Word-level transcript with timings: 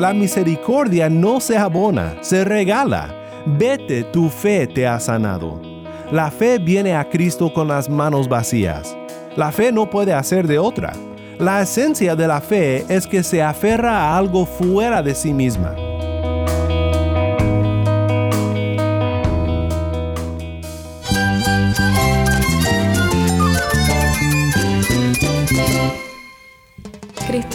La 0.00 0.14
misericordia 0.14 1.10
no 1.10 1.40
se 1.40 1.58
abona, 1.58 2.16
se 2.22 2.42
regala. 2.42 3.14
Vete, 3.44 4.02
tu 4.04 4.30
fe 4.30 4.66
te 4.66 4.86
ha 4.86 4.98
sanado. 4.98 5.60
La 6.10 6.30
fe 6.30 6.58
viene 6.58 6.96
a 6.96 7.06
Cristo 7.06 7.52
con 7.52 7.68
las 7.68 7.90
manos 7.90 8.26
vacías. 8.26 8.96
La 9.36 9.52
fe 9.52 9.70
no 9.70 9.90
puede 9.90 10.14
hacer 10.14 10.46
de 10.46 10.58
otra. 10.58 10.94
La 11.38 11.60
esencia 11.60 12.16
de 12.16 12.26
la 12.26 12.40
fe 12.40 12.86
es 12.88 13.06
que 13.06 13.22
se 13.22 13.42
aferra 13.42 13.94
a 13.94 14.16
algo 14.16 14.46
fuera 14.46 15.02
de 15.02 15.14
sí 15.14 15.34
misma. 15.34 15.76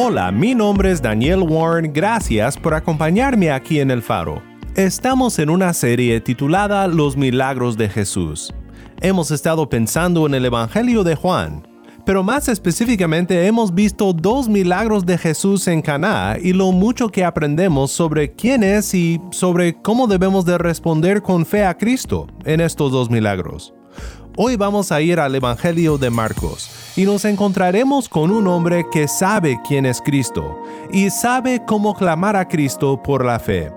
Hola, 0.00 0.30
mi 0.30 0.54
nombre 0.54 0.92
es 0.92 1.02
Daniel 1.02 1.40
Warren, 1.40 1.92
gracias 1.92 2.56
por 2.56 2.72
acompañarme 2.72 3.50
aquí 3.50 3.80
en 3.80 3.90
El 3.90 4.00
Faro. 4.00 4.40
Estamos 4.76 5.40
en 5.40 5.50
una 5.50 5.74
serie 5.74 6.20
titulada 6.20 6.86
Los 6.86 7.16
Milagros 7.16 7.76
de 7.76 7.88
Jesús. 7.88 8.54
Hemos 9.00 9.32
estado 9.32 9.68
pensando 9.68 10.24
en 10.28 10.34
el 10.34 10.44
Evangelio 10.44 11.02
de 11.02 11.16
Juan, 11.16 11.66
pero 12.06 12.22
más 12.22 12.48
específicamente 12.48 13.48
hemos 13.48 13.74
visto 13.74 14.12
dos 14.12 14.48
milagros 14.48 15.04
de 15.04 15.18
Jesús 15.18 15.66
en 15.66 15.82
Caná 15.82 16.36
y 16.40 16.52
lo 16.52 16.70
mucho 16.70 17.08
que 17.08 17.24
aprendemos 17.24 17.90
sobre 17.90 18.30
quién 18.30 18.62
es 18.62 18.94
y 18.94 19.20
sobre 19.32 19.82
cómo 19.82 20.06
debemos 20.06 20.44
de 20.44 20.58
responder 20.58 21.22
con 21.22 21.44
fe 21.44 21.64
a 21.64 21.76
Cristo 21.76 22.28
en 22.44 22.60
estos 22.60 22.92
dos 22.92 23.10
milagros. 23.10 23.74
Hoy 24.40 24.54
vamos 24.54 24.92
a 24.92 25.00
ir 25.00 25.18
al 25.18 25.34
Evangelio 25.34 25.98
de 25.98 26.10
Marcos 26.10 26.70
y 26.94 27.04
nos 27.04 27.24
encontraremos 27.24 28.08
con 28.08 28.30
un 28.30 28.46
hombre 28.46 28.86
que 28.92 29.08
sabe 29.08 29.58
quién 29.66 29.84
es 29.84 30.00
Cristo 30.00 30.62
y 30.92 31.10
sabe 31.10 31.64
cómo 31.66 31.92
clamar 31.92 32.36
a 32.36 32.46
Cristo 32.46 33.02
por 33.02 33.24
la 33.24 33.40
fe. 33.40 33.72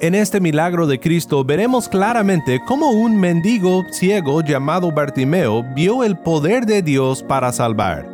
En 0.00 0.16
este 0.16 0.40
milagro 0.40 0.88
de 0.88 0.98
Cristo 0.98 1.44
veremos 1.44 1.88
claramente 1.88 2.60
cómo 2.66 2.90
un 2.90 3.16
mendigo 3.16 3.84
ciego 3.92 4.42
llamado 4.42 4.90
Bartimeo 4.90 5.62
vio 5.72 6.02
el 6.02 6.18
poder 6.18 6.66
de 6.66 6.82
Dios 6.82 7.22
para 7.22 7.52
salvar. 7.52 8.08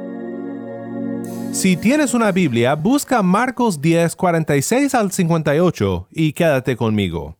Si 1.52 1.78
tienes 1.78 2.12
una 2.12 2.32
Biblia, 2.32 2.74
busca 2.74 3.22
Marcos 3.22 3.80
10, 3.80 4.14
46 4.14 4.94
al 4.94 5.10
58 5.10 6.08
y 6.12 6.34
quédate 6.34 6.76
conmigo. 6.76 7.37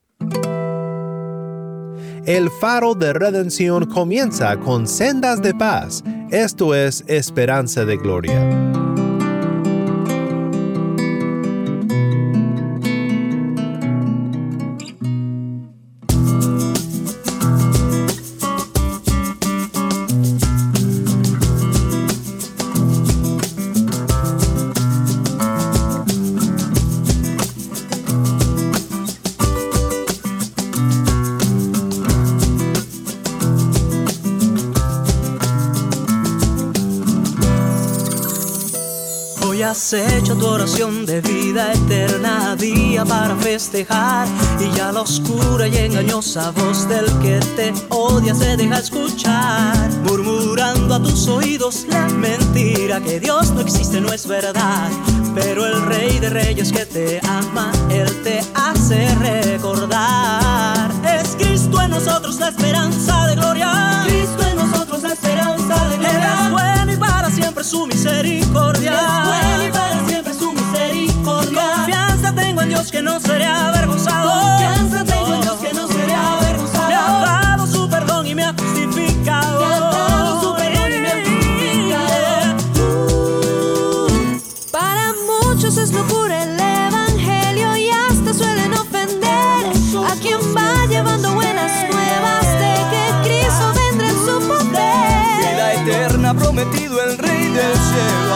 El 2.25 2.49
faro 2.49 2.95
de 2.95 3.13
redención 3.13 3.85
comienza 3.85 4.57
con 4.57 4.87
sendas 4.87 5.41
de 5.41 5.53
paz, 5.53 6.03
esto 6.29 6.75
es 6.75 7.03
esperanza 7.07 7.85
de 7.85 7.97
gloria. 7.97 8.68
Día 42.99 43.05
para 43.05 43.35
festejar. 43.35 44.27
Y 44.59 44.75
ya 44.75 44.91
la 44.91 45.01
oscura 45.01 45.67
y 45.67 45.77
engañosa 45.77 46.51
voz 46.51 46.87
del 46.87 47.05
que 47.19 47.39
te 47.55 47.73
odia 47.89 48.35
se 48.35 48.57
deja 48.57 48.79
escuchar. 48.79 49.75
Murmurando 50.03 50.95
a 50.95 51.01
tus 51.01 51.27
oídos 51.27 51.85
la 51.89 52.07
mentira 52.07 53.01
que 53.01 53.19
Dios 53.19 53.51
no 53.51 53.61
existe 53.61 54.01
no 54.01 54.11
es 54.11 54.27
verdad. 54.27 54.89
Pero 55.35 55.65
el 55.65 55.81
rey 55.85 56.19
de 56.19 56.29
reyes 56.29 56.71
que 56.71 56.85
te 56.85 57.21
ama 57.27 57.71
él 57.89 58.09
te 58.23 58.41
hace 58.55 59.15
recordar. 59.15 60.91
Es 61.05 61.35
Cristo 61.35 61.81
en 61.81 61.91
nosotros 61.91 62.39
la 62.39 62.49
esperanza 62.49 63.27
de 63.27 63.35
gloria. 63.35 64.03
Cristo 64.05 64.43
en 64.43 64.55
nosotros 64.55 65.01
la 65.03 65.13
esperanza 65.13 65.89
de 65.89 65.97
gloria 65.97 66.17
Él 66.17 66.45
es 66.45 66.51
bueno 66.51 66.93
y 66.93 66.97
para 66.97 67.29
siempre 67.29 67.63
su 67.63 67.85
misericordia. 67.85 68.91
Es 68.91 69.27
bueno 69.27 69.63
y 69.67 69.71
para 69.71 69.89
siempre 69.89 69.98
su 69.98 69.98
misericordia 69.98 69.98
que 72.87 73.01
no 73.01 73.19
seré 73.19 73.45
avergonzado. 73.45 74.31
Confianza 74.31 75.03
tengo 75.03 75.33
en 75.33 75.41
Dios 75.41 75.55
que 75.57 75.73
no 75.73 75.85
seré 75.87 76.13
avergonzado. 76.13 76.87
Me 76.87 76.95
ha 76.95 77.21
dado 77.21 77.67
su 77.67 77.89
perdón 77.89 78.25
y 78.25 78.35
me 78.35 78.45
ha 78.45 78.53
justificado. 78.53 79.59
Me 79.59 79.65
ha 79.65 79.79
dado 79.79 80.41
su 80.41 80.55
perdón 80.55 80.93
y 80.93 80.99
me 81.01 81.09
ha 81.09 81.15
justificado. 81.17 82.07
Para 84.71 85.13
muchos 85.27 85.77
es 85.77 85.91
locura 85.91 86.43
el 86.43 86.57
evangelio 86.57 87.75
y 87.75 87.89
hasta 87.89 88.33
suelen 88.33 88.73
ofender 88.73 89.65
a 90.07 90.15
quien 90.21 90.39
va 90.55 90.85
llevando 90.87 91.33
buenas 91.33 91.71
nuevas 91.91 92.45
de 92.63 92.75
que 92.91 93.29
Cristo 93.29 93.73
vendrá 93.75 94.07
en 94.07 94.25
su 94.25 94.39
poder. 94.47 95.51
vida 95.51 95.73
eterna 95.73 96.33
prometido 96.33 97.03
el 97.03 97.17
rey 97.17 97.43
del 97.49 97.73
cielo 97.73 98.28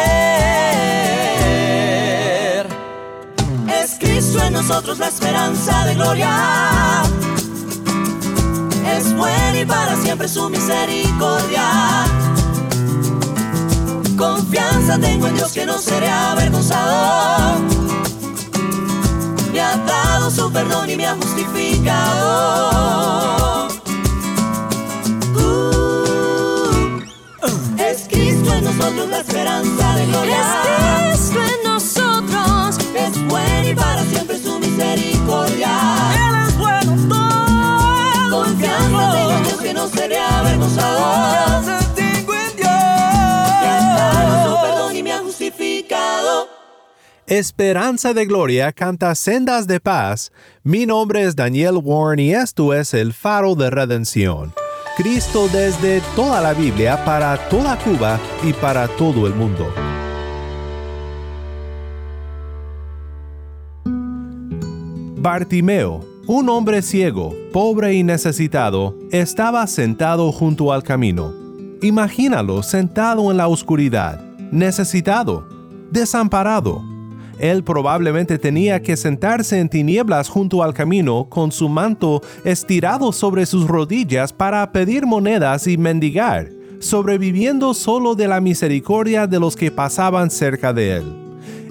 Es 3.68 3.96
Cristo 3.98 4.40
en 4.44 4.52
nosotros 4.52 5.00
la 5.00 5.08
esperanza 5.08 5.84
de 5.86 5.94
gloria. 5.96 7.02
Es 8.96 9.12
bueno 9.16 9.58
y 9.60 9.64
para 9.64 9.96
siempre 9.96 10.28
su 10.28 10.48
misericordia. 10.48 12.04
Confianza 14.16 14.98
tengo 15.00 15.26
en 15.26 15.34
Dios 15.34 15.50
que 15.52 15.66
no 15.66 15.78
seré 15.78 16.08
avergonzado. 16.08 17.60
Me 19.52 19.60
ha 19.60 19.76
dado 19.76 20.30
su 20.30 20.52
perdón 20.52 20.88
y 20.88 20.96
me 20.96 21.06
ha 21.06 21.16
justificado. 21.16 22.82
Nosotros 28.76 29.08
la 29.08 29.18
esperanza 29.20 29.96
de 29.96 30.06
gloria. 30.06 30.40
Es 31.12 31.20
Cristo 31.20 31.40
en 31.42 31.64
nosotros. 31.64 32.78
Es 32.94 33.26
bueno 33.26 33.68
y 33.68 33.74
para 33.74 34.04
siempre 34.04 34.38
su 34.38 34.58
misericordia. 34.58 35.70
Él 36.14 36.48
es 36.48 36.58
bueno 36.58 37.08
todo 37.08 38.44
Confianza 38.44 39.12
tengo 39.12 39.32
en 39.32 39.42
Dios 39.44 39.60
que 39.60 39.74
no 39.74 39.88
seré 39.88 40.18
avergonzado. 40.18 41.00
Confianza 41.00 41.94
tengo 41.94 42.34
en 42.34 42.56
Dios. 42.56 42.68
Su 44.44 44.62
perdón 44.62 44.96
y 44.96 45.02
me 45.02 45.12
ha 45.12 45.18
justificado. 45.18 46.48
Esperanza 47.26 48.14
de 48.14 48.26
Gloria 48.26 48.72
canta 48.72 49.14
Sendas 49.14 49.66
de 49.66 49.80
Paz. 49.80 50.32
Mi 50.62 50.86
nombre 50.86 51.22
es 51.22 51.36
Daniel 51.36 51.78
Warren 51.82 52.20
y 52.20 52.34
esto 52.34 52.74
es 52.74 52.94
el 52.94 53.12
Faro 53.12 53.54
de 53.54 53.70
Redención. 53.70 54.54
Cristo 54.96 55.48
desde 55.48 56.02
toda 56.14 56.40
la 56.42 56.52
Biblia 56.52 57.02
para 57.04 57.36
toda 57.48 57.78
Cuba 57.78 58.20
y 58.42 58.52
para 58.52 58.88
todo 58.88 59.26
el 59.26 59.34
mundo. 59.34 59.72
Bartimeo, 65.16 66.00
un 66.26 66.48
hombre 66.48 66.82
ciego, 66.82 67.34
pobre 67.52 67.94
y 67.94 68.02
necesitado, 68.02 68.94
estaba 69.12 69.66
sentado 69.66 70.30
junto 70.30 70.72
al 70.72 70.82
camino. 70.82 71.32
Imagínalo 71.80 72.62
sentado 72.62 73.30
en 73.30 73.38
la 73.38 73.48
oscuridad, 73.48 74.20
necesitado, 74.50 75.46
desamparado 75.90 76.91
Él 77.42 77.64
probablemente 77.64 78.38
tenía 78.38 78.80
que 78.82 78.96
sentarse 78.96 79.58
en 79.58 79.68
tinieblas 79.68 80.28
junto 80.28 80.62
al 80.62 80.72
camino 80.72 81.26
con 81.28 81.50
su 81.50 81.68
manto 81.68 82.22
estirado 82.44 83.10
sobre 83.10 83.46
sus 83.46 83.66
rodillas 83.66 84.32
para 84.32 84.70
pedir 84.70 85.06
monedas 85.06 85.66
y 85.66 85.76
mendigar, 85.76 86.50
sobreviviendo 86.78 87.74
solo 87.74 88.14
de 88.14 88.28
la 88.28 88.40
misericordia 88.40 89.26
de 89.26 89.40
los 89.40 89.56
que 89.56 89.72
pasaban 89.72 90.30
cerca 90.30 90.72
de 90.72 90.98
él. 90.98 91.16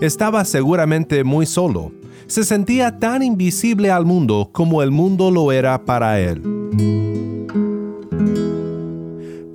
Estaba 0.02 0.44
seguramente 0.44 1.24
muy 1.24 1.46
solo. 1.46 1.94
Se 2.28 2.44
sentía 2.44 3.00
tan 3.00 3.24
invisible 3.24 3.92
al 3.92 4.04
mundo 4.04 4.50
como 4.52 4.84
el 4.84 4.92
mundo 4.92 5.32
lo 5.32 5.54
era 5.54 5.86
para 5.86 6.20
él. 6.20 6.42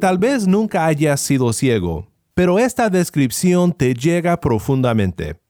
Tal 0.00 0.16
vez 0.16 0.46
nunca 0.46 0.86
hayas 0.86 1.20
sido 1.20 1.52
ciego, 1.52 2.06
pero 2.32 2.58
esta 2.58 2.88
descripción 2.88 3.74
te 3.74 3.92
llega 3.92 4.40
profundamente. 4.40 5.45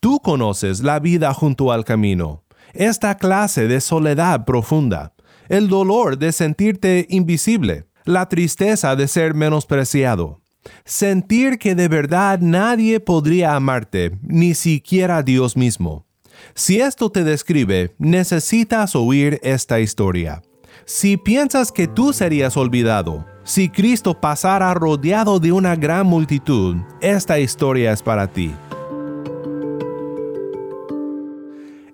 Tú 0.00 0.20
conoces 0.20 0.80
la 0.80 0.98
vida 0.98 1.32
junto 1.34 1.72
al 1.72 1.84
camino, 1.84 2.44
esta 2.74 3.16
clase 3.16 3.66
de 3.66 3.80
soledad 3.80 4.44
profunda, 4.44 5.14
el 5.48 5.68
dolor 5.68 6.18
de 6.18 6.32
sentirte 6.32 7.06
invisible, 7.08 7.86
la 8.04 8.28
tristeza 8.28 8.96
de 8.96 9.08
ser 9.08 9.34
menospreciado, 9.34 10.40
sentir 10.84 11.58
que 11.58 11.74
de 11.74 11.88
verdad 11.88 12.40
nadie 12.40 13.00
podría 13.00 13.56
amarte, 13.56 14.18
ni 14.22 14.54
siquiera 14.54 15.22
Dios 15.22 15.56
mismo. 15.56 16.06
Si 16.54 16.80
esto 16.80 17.10
te 17.10 17.24
describe, 17.24 17.94
necesitas 17.98 18.94
oír 18.94 19.40
esta 19.42 19.80
historia. 19.80 20.42
Si 20.84 21.16
piensas 21.16 21.72
que 21.72 21.88
tú 21.88 22.12
serías 22.12 22.56
olvidado, 22.56 23.26
si 23.44 23.68
Cristo 23.68 24.20
pasara 24.20 24.72
rodeado 24.74 25.40
de 25.40 25.52
una 25.52 25.74
gran 25.74 26.06
multitud, 26.06 26.76
esta 27.00 27.38
historia 27.38 27.92
es 27.92 28.02
para 28.02 28.26
ti. 28.26 28.52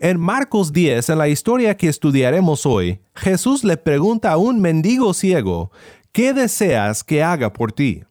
En 0.02 0.18
Marcos 0.18 0.72
10, 0.72 1.10
en 1.10 1.18
la 1.18 1.28
historia 1.28 1.76
que 1.76 1.88
estudiaremos 1.88 2.66
hoy, 2.66 2.98
Jesús 3.14 3.62
le 3.62 3.76
pregunta 3.76 4.32
a 4.32 4.36
un 4.36 4.60
mendigo 4.60 5.14
ciego, 5.14 5.70
¿qué 6.10 6.34
deseas 6.34 7.04
que 7.04 7.22
haga 7.22 7.52
por 7.52 7.70
ti? 7.70 8.02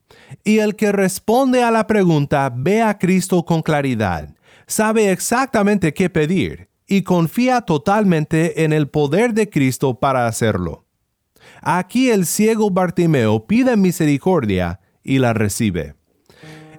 Y 0.45 0.59
el 0.59 0.77
que 0.77 0.93
responde 0.93 1.63
a 1.63 1.69
la 1.69 1.87
pregunta 1.87 2.49
ve 2.55 2.81
a 2.81 2.97
Cristo 2.97 3.43
con 3.43 3.61
claridad, 3.61 4.33
sabe 4.67 5.11
exactamente 5.11 5.93
qué 5.93 6.09
pedir 6.09 6.69
y 6.87 7.01
confía 7.01 7.59
totalmente 7.59 8.63
en 8.63 8.71
el 8.71 8.87
poder 8.87 9.33
de 9.33 9.49
Cristo 9.49 9.99
para 9.99 10.27
hacerlo. 10.27 10.85
Aquí 11.61 12.09
el 12.09 12.25
ciego 12.25 12.71
Bartimeo 12.71 13.47
pide 13.47 13.75
misericordia 13.75 14.79
y 15.03 15.19
la 15.19 15.33
recibe. 15.33 15.95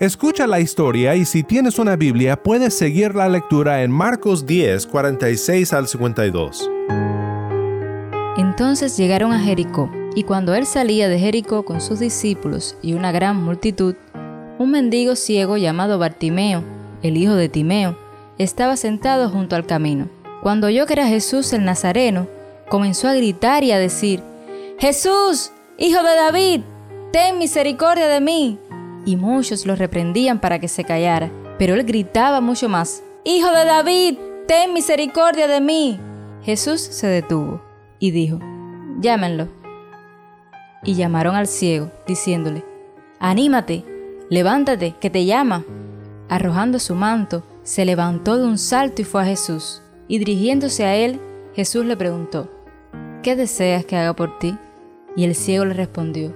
Escucha 0.03 0.49
la 0.49 0.59
historia 0.59 1.15
y 1.15 1.25
si 1.25 1.45
tienes 1.45 1.79
una 1.79 1.95
Biblia 1.95 2.43
puedes 2.43 2.75
seguir 2.75 3.15
la 3.15 3.29
lectura 3.29 3.85
en 3.85 3.93
Marcos 3.93 4.47
10, 4.47 4.89
46 4.89 5.73
al 5.73 5.87
52. 5.87 6.69
Entonces 8.37 8.97
llegaron 8.97 9.31
a 9.31 9.39
Jericó, 9.39 9.93
y 10.17 10.25
cuando 10.25 10.57
él 10.57 10.67
salía 10.67 11.09
de 11.09 11.21
Jericó 11.21 11.65
con 11.65 11.81
sus 11.81 12.01
discípulos 12.01 12.77
y 12.83 12.95
una 12.95 13.13
gran 13.13 13.37
multitud, 13.37 13.95
un 14.59 14.73
mendigo 14.73 15.15
ciego 15.15 15.57
llamado 15.57 16.01
Bartimeo, 16.01 16.65
el 17.05 17.17
hijo 17.17 17.37
de 17.37 17.49
Timeo, 17.49 17.97
estaba 18.39 18.77
sentado 18.77 19.31
junto 19.31 19.55
al 19.55 19.67
camino. 19.67 20.09
Cuando 20.43 20.67
oyó 20.67 20.85
que 20.85 20.95
era 20.95 21.07
Jesús 21.07 21.53
el 21.53 21.65
Nazareno, 21.65 22.27
comenzó 22.69 23.07
a 23.07 23.15
gritar 23.15 23.63
y 23.63 23.71
a 23.71 23.79
decir, 23.79 24.21
Jesús, 24.81 25.53
hijo 25.79 26.03
de 26.03 26.17
David, 26.17 26.63
ten 27.13 27.39
misericordia 27.39 28.09
de 28.09 28.21
mí 28.21 28.59
y 29.05 29.17
muchos 29.17 29.67
lo 29.67 29.77
reprendían 29.77 30.41
para 30.41 30.59
que 30.59 30.69
se 30.69 30.85
callara. 30.85 31.31
Pero 31.59 31.75
él 31.75 31.85
gritaba 31.85 32.41
mucho 32.41 32.69
más, 32.69 33.03
Hijo 33.25 33.51
de 33.53 33.65
David, 33.65 34.19
ten 34.49 34.73
misericordia 34.73 35.47
de 35.47 35.61
mí. 35.61 36.01
Jesús 36.43 36.81
se 36.81 37.07
detuvo 37.07 37.63
y 37.99 38.11
dijo, 38.11 38.41
Llámenlo. 38.99 39.49
Y 40.85 40.95
llamaron 40.95 41.37
al 41.37 41.47
ciego, 41.47 41.91
diciéndole, 42.07 42.65
Anímate, 43.21 43.85
levántate, 44.29 44.97
que 44.99 45.11
te 45.11 45.25
llama. 45.25 45.65
Arrojando 46.29 46.81
su 46.81 46.95
manto, 46.95 47.45
se 47.63 47.85
levantó 47.85 48.39
de 48.39 48.47
un 48.47 48.59
salto 48.59 49.03
y 49.03 49.05
fue 49.05 49.23
a 49.23 49.27
Jesús. 49.27 49.83
Y 50.09 50.19
dirigiéndose 50.19 50.85
a 50.85 50.97
él, 50.97 51.21
Jesús 51.55 51.85
le 51.85 51.97
preguntó, 51.97 52.51
¿qué 53.23 53.37
deseas 53.37 53.85
que 53.85 53.97
haga 53.97 54.15
por 54.15 54.39
ti? 54.39 54.57
Y 55.15 55.25
el 55.25 55.35
ciego 55.35 55.65
le 55.65 55.75
respondió, 55.75 56.35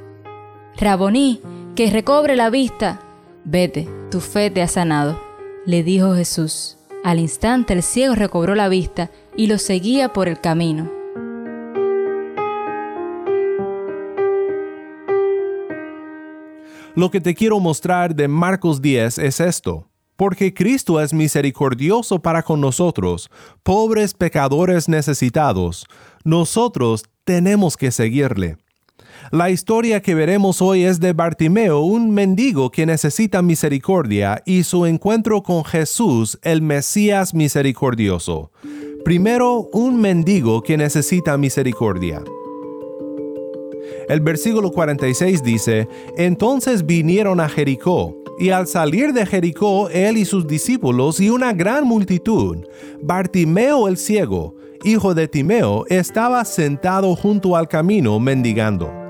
Raboní, 0.76 1.40
que 1.76 1.90
recobre 1.90 2.36
la 2.36 2.48
vista. 2.48 3.00
Vete, 3.44 3.86
tu 4.10 4.20
fe 4.20 4.50
te 4.50 4.62
ha 4.62 4.66
sanado, 4.66 5.20
le 5.66 5.82
dijo 5.82 6.14
Jesús. 6.14 6.78
Al 7.04 7.20
instante 7.20 7.74
el 7.74 7.82
ciego 7.82 8.14
recobró 8.14 8.54
la 8.54 8.70
vista 8.70 9.10
y 9.36 9.46
lo 9.46 9.58
seguía 9.58 10.10
por 10.14 10.26
el 10.26 10.40
camino. 10.40 10.90
Lo 16.94 17.10
que 17.10 17.20
te 17.20 17.34
quiero 17.34 17.60
mostrar 17.60 18.14
de 18.14 18.26
Marcos 18.26 18.80
10 18.80 19.18
es 19.18 19.38
esto. 19.40 19.86
Porque 20.16 20.54
Cristo 20.54 20.98
es 20.98 21.12
misericordioso 21.12 22.22
para 22.22 22.42
con 22.42 22.58
nosotros, 22.58 23.30
pobres 23.62 24.14
pecadores 24.14 24.88
necesitados, 24.88 25.86
nosotros 26.24 27.04
tenemos 27.24 27.76
que 27.76 27.90
seguirle. 27.90 28.56
La 29.30 29.50
historia 29.50 30.00
que 30.00 30.14
veremos 30.14 30.62
hoy 30.62 30.84
es 30.84 31.00
de 31.00 31.12
Bartimeo, 31.12 31.80
un 31.80 32.10
mendigo 32.10 32.70
que 32.70 32.86
necesita 32.86 33.42
misericordia, 33.42 34.42
y 34.46 34.62
su 34.62 34.86
encuentro 34.86 35.42
con 35.42 35.64
Jesús, 35.64 36.38
el 36.42 36.62
Mesías 36.62 37.34
misericordioso. 37.34 38.50
Primero, 39.04 39.68
un 39.72 40.00
mendigo 40.00 40.62
que 40.62 40.76
necesita 40.76 41.36
misericordia. 41.36 42.22
El 44.08 44.20
versículo 44.20 44.70
46 44.70 45.42
dice, 45.42 45.88
Entonces 46.16 46.86
vinieron 46.86 47.40
a 47.40 47.48
Jericó, 47.48 48.16
y 48.38 48.50
al 48.50 48.66
salir 48.66 49.12
de 49.12 49.26
Jericó, 49.26 49.88
él 49.90 50.16
y 50.18 50.24
sus 50.24 50.46
discípulos 50.46 51.20
y 51.20 51.30
una 51.30 51.52
gran 51.52 51.84
multitud, 51.84 52.58
Bartimeo 53.02 53.88
el 53.88 53.96
ciego, 53.96 54.54
hijo 54.84 55.14
de 55.14 55.26
Timeo, 55.26 55.84
estaba 55.88 56.44
sentado 56.44 57.16
junto 57.16 57.56
al 57.56 57.66
camino 57.66 58.20
mendigando. 58.20 59.05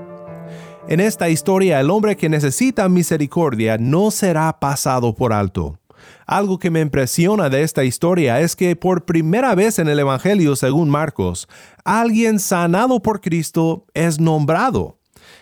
En 0.89 1.01
esta 1.01 1.27
historia 1.27 1.81
el 1.81 1.89
hombre 1.89 2.15
que 2.15 2.29
necesita 2.29 2.87
misericordia 2.87 3.77
no 3.77 4.09
será 4.09 4.57
pasado 4.57 5.13
por 5.13 5.33
alto. 5.33 5.77
Algo 6.25 6.59
que 6.59 6.69
me 6.71 6.79
impresiona 6.79 7.49
de 7.49 7.63
esta 7.63 7.83
historia 7.83 8.39
es 8.39 8.55
que 8.55 8.73
por 8.77 9.03
primera 9.03 9.53
vez 9.53 9.79
en 9.79 9.89
el 9.89 9.99
Evangelio 9.99 10.55
según 10.55 10.89
Marcos, 10.89 11.49
alguien 11.83 12.39
sanado 12.39 13.01
por 13.01 13.19
Cristo 13.19 13.85
es 13.93 14.21
nombrado. 14.21 14.97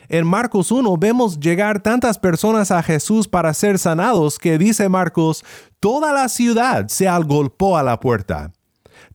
En 0.09 0.25
Marcos 0.25 0.71
1 0.71 0.97
vemos 0.97 1.39
llegar 1.39 1.79
tantas 1.79 2.17
personas 2.17 2.71
a 2.71 2.81
Jesús 2.81 3.27
para 3.27 3.53
ser 3.53 3.77
sanados 3.77 4.39
que 4.39 4.57
dice 4.57 4.89
Marcos, 4.89 5.45
toda 5.79 6.11
la 6.11 6.27
ciudad 6.27 6.87
se 6.87 7.07
agolpó 7.07 7.77
a 7.77 7.83
la 7.83 7.99
puerta 7.99 8.51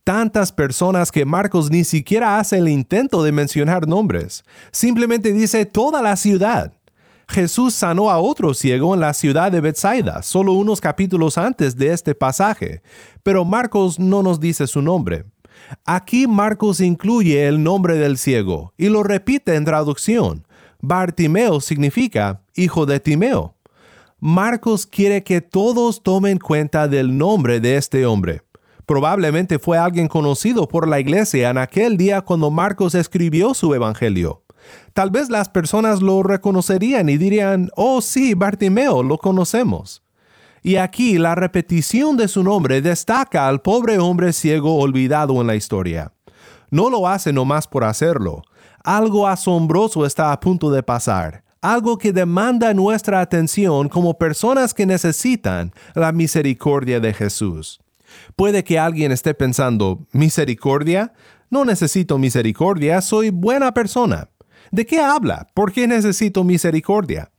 tantas 0.04 0.52
personas 0.52 1.12
que 1.12 1.24
Marcos 1.24 1.70
ni 1.70 1.84
siquiera 1.84 2.38
hace 2.38 2.58
el 2.58 2.68
intento 2.68 3.22
de 3.22 3.32
mencionar 3.32 3.86
nombres. 3.86 4.44
Simplemente 4.72 5.32
dice 5.32 5.66
toda 5.66 6.02
la 6.02 6.16
ciudad. 6.16 6.72
Jesús 7.28 7.74
sanó 7.74 8.10
a 8.10 8.18
otro 8.18 8.54
ciego 8.54 8.92
en 8.92 9.00
la 9.00 9.14
ciudad 9.14 9.52
de 9.52 9.60
Bethsaida, 9.60 10.22
solo 10.22 10.52
unos 10.52 10.80
capítulos 10.80 11.38
antes 11.38 11.76
de 11.76 11.92
este 11.92 12.14
pasaje, 12.14 12.82
pero 13.22 13.44
Marcos 13.44 14.00
no 14.00 14.22
nos 14.22 14.40
dice 14.40 14.66
su 14.66 14.82
nombre. 14.82 15.24
Aquí 15.84 16.26
Marcos 16.26 16.80
incluye 16.80 17.46
el 17.46 17.62
nombre 17.62 17.96
del 17.98 18.18
ciego 18.18 18.72
y 18.76 18.88
lo 18.88 19.04
repite 19.04 19.54
en 19.54 19.64
traducción. 19.64 20.46
Bartimeo 20.80 21.60
significa 21.60 22.42
hijo 22.54 22.86
de 22.86 22.98
Timeo. 22.98 23.54
Marcos 24.18 24.86
quiere 24.86 25.22
que 25.22 25.40
todos 25.40 26.02
tomen 26.02 26.38
cuenta 26.38 26.88
del 26.88 27.16
nombre 27.16 27.60
de 27.60 27.76
este 27.76 28.06
hombre. 28.06 28.42
Probablemente 28.90 29.60
fue 29.60 29.78
alguien 29.78 30.08
conocido 30.08 30.66
por 30.66 30.88
la 30.88 30.98
iglesia 30.98 31.50
en 31.50 31.58
aquel 31.58 31.96
día 31.96 32.22
cuando 32.22 32.50
Marcos 32.50 32.96
escribió 32.96 33.54
su 33.54 33.72
evangelio. 33.72 34.42
Tal 34.94 35.12
vez 35.12 35.30
las 35.30 35.48
personas 35.48 36.02
lo 36.02 36.24
reconocerían 36.24 37.08
y 37.08 37.16
dirían, 37.16 37.70
oh 37.76 38.00
sí, 38.00 38.34
Bartimeo, 38.34 39.04
lo 39.04 39.16
conocemos. 39.18 40.02
Y 40.60 40.74
aquí 40.74 41.18
la 41.18 41.36
repetición 41.36 42.16
de 42.16 42.26
su 42.26 42.42
nombre 42.42 42.82
destaca 42.82 43.46
al 43.46 43.62
pobre 43.62 44.00
hombre 44.00 44.32
ciego 44.32 44.74
olvidado 44.78 45.40
en 45.40 45.46
la 45.46 45.54
historia. 45.54 46.12
No 46.72 46.90
lo 46.90 47.06
hace 47.06 47.32
nomás 47.32 47.68
por 47.68 47.84
hacerlo. 47.84 48.42
Algo 48.82 49.28
asombroso 49.28 50.04
está 50.04 50.32
a 50.32 50.40
punto 50.40 50.68
de 50.68 50.82
pasar, 50.82 51.44
algo 51.60 51.96
que 51.96 52.12
demanda 52.12 52.74
nuestra 52.74 53.20
atención 53.20 53.88
como 53.88 54.18
personas 54.18 54.74
que 54.74 54.84
necesitan 54.84 55.72
la 55.94 56.10
misericordia 56.10 56.98
de 56.98 57.14
Jesús. 57.14 57.80
Puede 58.36 58.64
que 58.64 58.78
alguien 58.78 59.12
esté 59.12 59.34
pensando, 59.34 60.06
¿misericordia? 60.12 61.12
No 61.50 61.64
necesito 61.64 62.18
misericordia, 62.18 63.00
soy 63.00 63.30
buena 63.30 63.74
persona. 63.74 64.30
¿De 64.70 64.86
qué 64.86 65.00
habla? 65.00 65.48
¿Por 65.54 65.72
qué 65.72 65.86
necesito 65.86 66.44
misericordia? 66.44 67.32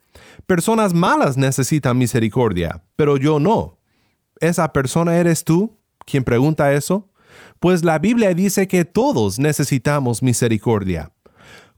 Personas 0.46 0.94
malas 0.94 1.38
necesitan 1.38 1.98
misericordia, 1.98 2.84
pero 2.96 3.18
yo 3.18 3.40
no. 3.40 3.80
¿Esa 4.40 4.74
persona 4.74 5.18
eres 5.18 5.44
tú? 5.44 5.78
¿Quién 6.06 6.24
pregunta 6.24 6.74
eso? 6.74 7.10
Pues 7.60 7.84
la 7.84 8.00
Biblia 8.00 8.34
dice 8.34 8.68
que 8.68 8.86
todos 8.86 9.40
necesitamos 9.40 10.24
misericordia. 10.24 11.12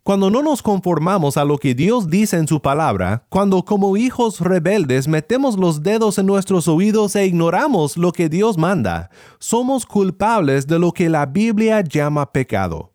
Cuando 0.03 0.29
no 0.29 0.41
nos 0.41 0.62
conformamos 0.62 1.38
a 1.38 1.45
lo 1.45 1.57
que 1.57 1.74
Dios 1.74 2.10
dice 2.10 2.36
en 2.36 2.45
su 2.45 2.62
palabra, 2.62 3.25
cuando 3.29 3.63
como 3.63 3.95
hijos 3.95 4.41
rebeldes 4.41 5.07
metemos 5.07 5.57
los 5.57 5.81
dedos 5.81 6.17
en 6.17 6.25
nuestros 6.25 6.67
oídos 6.67 7.15
e 7.15 7.25
ignoramos 7.25 7.95
lo 7.95 8.12
que 8.12 8.27
Dios 8.27 8.57
manda, 8.57 9.10
somos 9.39 9.86
culpables 9.86 10.67
de 10.67 10.77
lo 10.77 10.91
que 10.91 11.07
la 11.07 11.25
Biblia 11.25 11.79
llama 11.79 12.33
pecado. 12.33 12.91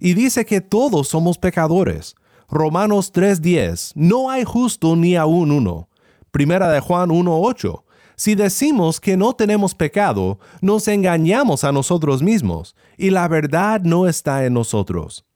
Y 0.00 0.14
dice 0.14 0.44
que 0.44 0.60
todos 0.60 1.06
somos 1.06 1.38
pecadores. 1.38 2.16
Romanos 2.48 3.12
3:10, 3.12 3.92
no 3.94 4.28
hay 4.28 4.42
justo 4.42 4.96
ni 4.96 5.14
aún 5.14 5.52
uno. 5.52 5.88
Primera 6.32 6.72
de 6.72 6.80
Juan 6.80 7.12
1:8, 7.12 7.84
si 8.16 8.34
decimos 8.34 8.98
que 8.98 9.16
no 9.16 9.32
tenemos 9.32 9.76
pecado, 9.76 10.40
nos 10.60 10.88
engañamos 10.88 11.62
a 11.62 11.70
nosotros 11.70 12.20
mismos, 12.20 12.74
y 12.96 13.10
la 13.10 13.28
verdad 13.28 13.80
no 13.84 14.08
está 14.08 14.44
en 14.44 14.54
nosotros. 14.54 15.27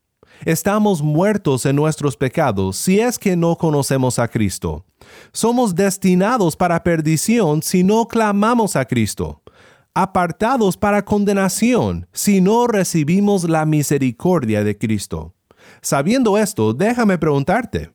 Estamos 0.44 1.02
muertos 1.02 1.66
en 1.66 1.76
nuestros 1.76 2.16
pecados 2.16 2.76
si 2.76 2.98
es 2.98 3.16
que 3.16 3.36
no 3.36 3.56
conocemos 3.56 4.18
a 4.18 4.26
Cristo. 4.26 4.84
Somos 5.32 5.76
destinados 5.76 6.56
para 6.56 6.82
perdición 6.82 7.62
si 7.62 7.84
no 7.84 8.08
clamamos 8.08 8.74
a 8.74 8.84
Cristo. 8.84 9.42
Apartados 9.94 10.76
para 10.76 11.04
condenación 11.04 12.08
si 12.12 12.40
no 12.40 12.66
recibimos 12.66 13.48
la 13.48 13.64
misericordia 13.66 14.64
de 14.64 14.76
Cristo. 14.76 15.34
Sabiendo 15.80 16.36
esto, 16.36 16.74
déjame 16.74 17.18
preguntarte, 17.18 17.92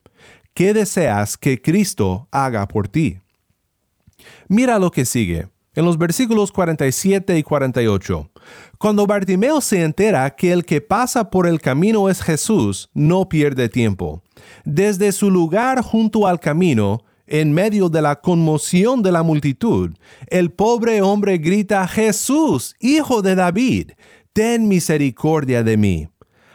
¿qué 0.54 0.74
deseas 0.74 1.38
que 1.38 1.62
Cristo 1.62 2.30
haga 2.32 2.66
por 2.68 2.88
ti? 2.88 3.20
Mira 4.48 4.80
lo 4.80 4.90
que 4.92 5.04
sigue 5.04 5.50
en 5.78 5.86
los 5.86 5.98
versículos 5.98 6.52
47 6.52 7.38
y 7.38 7.44
48. 7.44 8.32
Cuando 8.78 9.08
Bartimeo 9.08 9.62
se 9.62 9.84
entera 9.84 10.36
que 10.36 10.52
el 10.52 10.66
que 10.66 10.82
pasa 10.82 11.30
por 11.30 11.48
el 11.48 11.60
camino 11.60 12.10
es 12.10 12.22
Jesús, 12.22 12.90
no 12.94 13.28
pierde 13.28 13.70
tiempo. 13.70 14.22
Desde 14.66 15.12
su 15.12 15.32
lugar 15.32 15.82
junto 15.82 16.28
al 16.28 16.40
camino, 16.40 17.04
en 17.28 17.52
medio 17.54 17.90
de 17.90 18.02
la 18.02 18.22
conmoción 18.22 19.02
de 19.04 19.12
la 19.12 19.24
multitud, 19.24 19.92
el 20.28 20.52
pobre 20.52 21.02
hombre 21.02 21.38
grita, 21.38 21.88
Jesús, 21.88 22.76
hijo 22.80 23.22
de 23.22 23.36
David, 23.36 23.92
ten 24.34 24.68
misericordia 24.68 25.64
de 25.64 25.78
mí. 25.78 26.08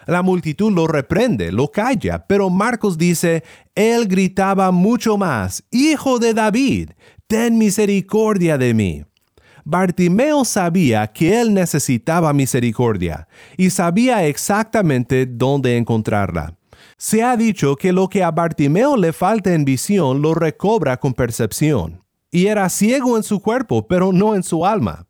La 0.06 0.22
multitud 0.22 0.72
lo 0.72 0.86
reprende, 0.86 1.52
lo 1.52 1.70
calla, 1.70 2.26
pero 2.26 2.50
Marcos 2.50 2.98
dice, 2.98 3.44
él 3.74 4.08
gritaba 4.08 4.72
mucho 4.72 5.16
más, 5.16 5.62
Hijo 5.70 6.18
de 6.18 6.34
David, 6.34 6.90
ten 7.26 7.56
misericordia 7.56 8.58
de 8.58 8.74
mí. 8.74 9.04
Bartimeo 9.64 10.44
sabía 10.44 11.06
que 11.06 11.40
él 11.40 11.54
necesitaba 11.54 12.32
misericordia 12.32 13.28
y 13.56 13.70
sabía 13.70 14.26
exactamente 14.26 15.26
dónde 15.26 15.76
encontrarla. 15.76 16.56
Se 16.96 17.22
ha 17.22 17.36
dicho 17.36 17.76
que 17.76 17.92
lo 17.92 18.08
que 18.08 18.22
a 18.22 18.30
Bartimeo 18.30 18.96
le 18.96 19.12
falta 19.12 19.52
en 19.54 19.64
visión 19.64 20.22
lo 20.22 20.34
recobra 20.34 20.98
con 20.98 21.14
percepción. 21.14 22.02
Y 22.30 22.46
era 22.46 22.68
ciego 22.68 23.16
en 23.16 23.22
su 23.22 23.40
cuerpo, 23.40 23.86
pero 23.86 24.12
no 24.12 24.34
en 24.34 24.42
su 24.42 24.64
alma. 24.64 25.06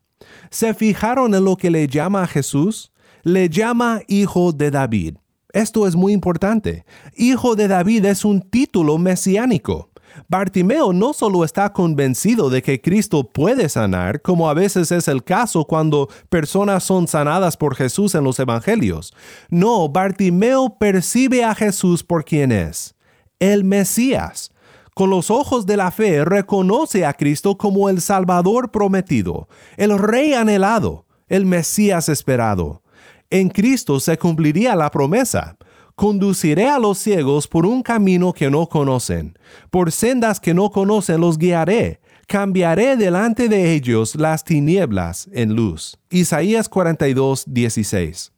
¿Se 0.51 0.75
fijaron 0.75 1.35
en 1.35 1.45
lo 1.45 1.57
que 1.57 1.71
le 1.71 1.87
llama 1.87 2.23
a 2.23 2.27
Jesús? 2.27 2.93
Le 3.23 3.49
llama 3.49 4.01
Hijo 4.09 4.53
de 4.53 4.71
David. 4.71 5.17
Esto 5.53 5.87
es 5.87 5.95
muy 5.95 6.13
importante. 6.13 6.85
Hijo 7.15 7.55
de 7.55 7.69
David 7.69 8.07
es 8.07 8.25
un 8.25 8.41
título 8.41 8.99
mesiánico. 8.99 9.92
Bartimeo 10.29 10.93
no 10.93 11.13
solo 11.13 11.45
está 11.45 11.73
convencido 11.73 12.51
de 12.51 12.63
que 12.63 12.81
Cristo 12.81 13.25
puede 13.25 13.69
sanar, 13.69 14.23
como 14.23 14.49
a 14.49 14.55
veces 14.55 14.93
es 14.93 15.09
el 15.09 15.25
caso 15.25 15.65
cuando 15.65 16.09
personas 16.29 16.85
son 16.85 17.09
sanadas 17.09 17.57
por 17.57 17.75
Jesús 17.75 18.15
en 18.15 18.25
los 18.25 18.39
Evangelios. 18.39 19.15
No, 19.49 19.89
Bartimeo 19.89 20.77
percibe 20.79 21.45
a 21.45 21.55
Jesús 21.55 22.03
por 22.03 22.25
quien 22.25 22.53
es, 22.53 22.95
el 23.39 23.65
Mesías. 23.65 24.53
Con 24.95 25.09
los 25.09 25.31
ojos 25.31 25.65
de 25.65 25.79
la 25.79 25.91
fe 25.91 26.25
reconoce 26.25 27.07
a 27.07 27.15
Cristo 27.15 27.57
como 27.57 27.89
el 27.89 28.01
Salvador 28.01 28.71
prometido, 28.71 29.49
el 29.77 29.99
Rey 29.99 30.35
anhelado, 30.35 31.07
el 31.29 31.47
Mesías 31.47 32.11
esperado. 32.11 32.83
En 33.31 33.49
Cristo 33.49 34.01
se 34.01 34.19
cumpliría 34.19 34.77
la 34.77 34.91
promesa 34.91 35.57
conduciré 35.95 36.69
a 36.69 36.79
los 36.79 36.99
ciegos 36.99 37.47
por 37.49 37.67
un 37.67 37.83
camino 37.83 38.33
que 38.33 38.51
no 38.51 38.67
conocen, 38.67 39.39
por 39.71 39.93
sendas 39.93 40.41
que 40.41 40.55
no 40.55 40.71
conocen 40.71 41.21
los 41.21 41.39
guiaré, 41.39 42.01
cambiaré 42.27 42.97
delante 42.97 43.49
de 43.49 43.75
ellos 43.75 44.15
las 44.15 44.45
tinieblas 44.45 45.29
en 45.33 45.55
luz. 45.55 45.99
Isaías 46.11 46.69
42, 46.69 47.45
16. 47.47 48.33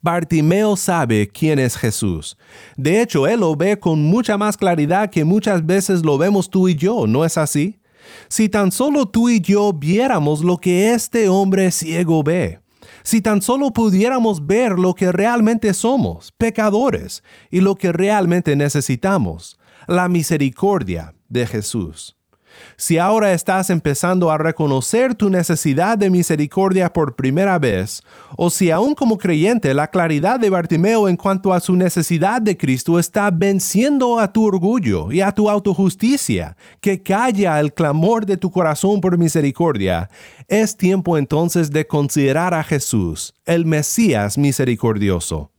Bartimeo 0.00 0.76
sabe 0.76 1.28
quién 1.28 1.58
es 1.58 1.76
Jesús. 1.76 2.36
De 2.76 3.00
hecho, 3.00 3.26
él 3.26 3.40
lo 3.40 3.56
ve 3.56 3.78
con 3.78 4.02
mucha 4.02 4.36
más 4.36 4.56
claridad 4.56 5.10
que 5.10 5.24
muchas 5.24 5.64
veces 5.64 6.04
lo 6.04 6.18
vemos 6.18 6.50
tú 6.50 6.68
y 6.68 6.74
yo, 6.74 7.06
¿no 7.06 7.24
es 7.24 7.38
así? 7.38 7.80
Si 8.28 8.48
tan 8.48 8.70
solo 8.70 9.06
tú 9.06 9.30
y 9.30 9.40
yo 9.40 9.72
viéramos 9.72 10.44
lo 10.44 10.58
que 10.58 10.92
este 10.92 11.28
hombre 11.28 11.70
ciego 11.70 12.22
ve, 12.22 12.60
si 13.02 13.20
tan 13.20 13.42
solo 13.42 13.72
pudiéramos 13.72 14.46
ver 14.46 14.78
lo 14.78 14.94
que 14.94 15.12
realmente 15.12 15.74
somos, 15.74 16.32
pecadores, 16.32 17.22
y 17.50 17.60
lo 17.60 17.76
que 17.76 17.92
realmente 17.92 18.56
necesitamos, 18.56 19.58
la 19.86 20.08
misericordia 20.08 21.14
de 21.28 21.46
Jesús. 21.46 22.16
Si 22.76 22.98
ahora 22.98 23.32
estás 23.32 23.70
empezando 23.70 24.30
a 24.30 24.38
reconocer 24.38 25.14
tu 25.14 25.30
necesidad 25.30 25.96
de 25.96 26.10
misericordia 26.10 26.92
por 26.92 27.14
primera 27.14 27.58
vez, 27.58 28.02
o 28.36 28.50
si 28.50 28.70
aún 28.70 28.94
como 28.94 29.18
creyente 29.18 29.74
la 29.74 29.88
claridad 29.88 30.40
de 30.40 30.50
Bartimeo 30.50 31.08
en 31.08 31.16
cuanto 31.16 31.52
a 31.52 31.60
su 31.60 31.76
necesidad 31.76 32.42
de 32.42 32.56
Cristo 32.56 32.98
está 32.98 33.30
venciendo 33.30 34.18
a 34.18 34.32
tu 34.32 34.44
orgullo 34.44 35.12
y 35.12 35.20
a 35.20 35.32
tu 35.32 35.48
autojusticia, 35.48 36.56
que 36.80 37.02
calla 37.02 37.60
el 37.60 37.72
clamor 37.72 38.26
de 38.26 38.36
tu 38.36 38.50
corazón 38.50 39.00
por 39.00 39.18
misericordia, 39.18 40.10
es 40.48 40.76
tiempo 40.76 41.16
entonces 41.18 41.70
de 41.70 41.86
considerar 41.86 42.54
a 42.54 42.62
Jesús, 42.62 43.34
el 43.46 43.66
Mesías 43.66 44.38
misericordioso. 44.38 45.50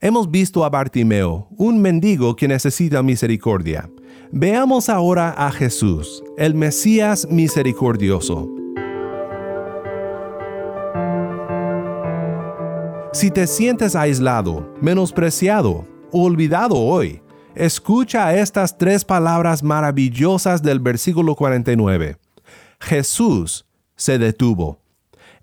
Hemos 0.00 0.30
visto 0.32 0.64
a 0.64 0.68
Bartimeo, 0.68 1.46
un 1.56 1.80
mendigo 1.80 2.34
que 2.34 2.48
necesita 2.48 3.04
misericordia. 3.04 3.88
Veamos 4.34 4.88
ahora 4.88 5.34
a 5.36 5.52
Jesús, 5.52 6.24
el 6.38 6.54
Mesías 6.54 7.28
misericordioso. 7.28 8.48
Si 13.12 13.30
te 13.30 13.46
sientes 13.46 13.94
aislado, 13.94 14.72
menospreciado 14.80 15.86
olvidado 16.12 16.76
hoy, 16.76 17.20
escucha 17.54 18.34
estas 18.34 18.78
tres 18.78 19.04
palabras 19.04 19.62
maravillosas 19.62 20.62
del 20.62 20.80
versículo 20.80 21.34
49. 21.34 22.16
Jesús 22.80 23.66
se 23.96 24.18
detuvo. 24.18 24.78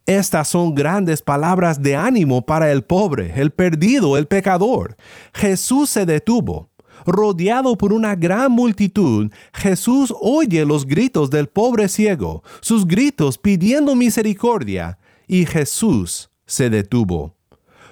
Estas 0.08 0.48
son 0.48 0.74
grandes 0.74 1.22
palabras 1.22 1.80
de 1.80 1.96
ánimo 1.96 2.44
para 2.44 2.72
el 2.72 2.82
pobre, 2.84 3.40
el 3.40 3.52
perdido, 3.52 4.18
el 4.18 4.26
pecador. 4.26 4.98
Jesús 5.32 5.92
se 5.92 6.08
detuvo. 6.08 6.70
Rodeado 7.10 7.76
por 7.76 7.92
una 7.92 8.16
gran 8.16 8.52
multitud, 8.52 9.32
Jesús 9.52 10.14
oye 10.22 10.64
los 10.64 10.86
gritos 10.86 11.32
del 11.32 11.48
pobre 11.48 11.90
ciego, 11.90 12.44
sus 12.62 12.86
gritos 12.86 13.40
pidiendo 13.40 13.96
misericordia, 13.96 15.00
y 15.28 15.48
Jesús 15.48 16.30
se 16.46 16.70
detuvo. 16.70 17.36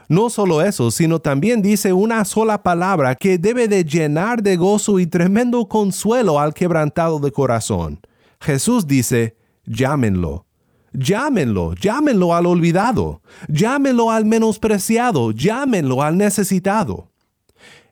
No 0.08 0.30
solo 0.30 0.62
eso, 0.62 0.92
sino 0.92 1.18
también 1.20 1.64
dice 1.64 1.94
una 1.94 2.24
sola 2.26 2.62
palabra 2.62 3.16
que 3.16 3.40
debe 3.40 3.68
de 3.68 3.84
llenar 3.84 4.44
de 4.44 4.56
gozo 4.56 5.00
y 5.00 5.08
tremendo 5.08 5.68
consuelo 5.68 6.40
al 6.40 6.54
quebrantado 6.54 7.20
de 7.20 7.32
corazón. 7.32 8.00
Jesús 8.40 8.86
dice, 8.86 9.36
llámenlo. 9.66 10.46
Llámenlo, 10.94 11.74
llámenlo 11.74 12.36
al 12.36 12.46
olvidado, 12.46 13.22
llámenlo 13.50 14.12
al 14.12 14.26
menospreciado, 14.26 15.32
llámenlo 15.32 16.04
al 16.04 16.18
necesitado. 16.18 17.10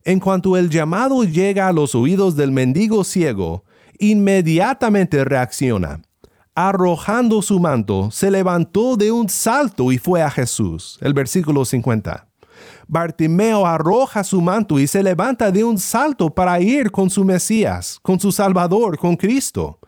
En 0.08 0.20
cuanto 0.20 0.56
el 0.56 0.70
llamado 0.70 1.24
llega 1.24 1.68
a 1.68 1.74
los 1.74 1.96
oídos 1.96 2.36
del 2.36 2.52
mendigo 2.52 3.04
ciego, 3.04 3.64
inmediatamente 3.98 5.26
reacciona. 5.26 6.00
Arrojando 6.54 7.42
su 7.42 7.60
manto, 7.60 8.12
se 8.12 8.30
levantó 8.30 8.98
de 8.98 9.12
un 9.12 9.28
salto 9.30 9.92
y 9.92 9.98
fue 9.98 10.22
a 10.22 10.30
Jesús. 10.30 11.00
El 11.02 11.16
versículo 11.16 11.66
50. 11.66 12.28
Bartimeo 12.88 13.66
arroja 13.66 14.24
su 14.24 14.42
manto 14.42 14.78
y 14.78 14.86
se 14.86 15.02
levanta 15.02 15.50
de 15.50 15.64
un 15.64 15.80
salto 15.80 16.30
para 16.30 16.62
ir 16.62 16.92
con 16.92 17.10
su 17.10 17.26
Mesías, 17.26 17.98
con 18.04 18.20
su 18.20 18.32
Salvador, 18.32 19.00
con 19.00 19.16
Cristo. 19.16 19.80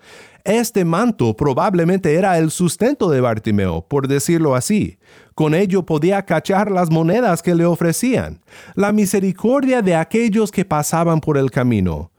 Este 0.48 0.86
manto 0.86 1.36
probablemente 1.36 2.16
era 2.16 2.38
el 2.38 2.52
sustento 2.52 3.10
de 3.10 3.20
Bartimeo, 3.20 3.86
por 3.86 4.08
decirlo 4.08 4.56
así. 4.56 4.98
Con 5.36 5.54
ello 5.54 5.86
podía 5.86 6.24
cachar 6.24 6.72
las 6.72 6.90
monedas 6.90 7.42
que 7.42 7.54
le 7.54 7.66
ofrecían, 7.66 8.40
la 8.74 8.94
misericordia 8.94 9.82
de 9.82 9.96
aquellos 9.96 10.50
que 10.50 10.64
pasaban 10.64 11.20
por 11.20 11.38
el 11.38 11.52
camino. 11.52 12.12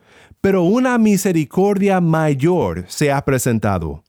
Pero 0.42 0.64
una 0.64 0.99
misericordia 0.99 2.02
mayor 2.02 2.85
se 2.88 3.11
ha 3.11 3.25
presentado. 3.25 4.02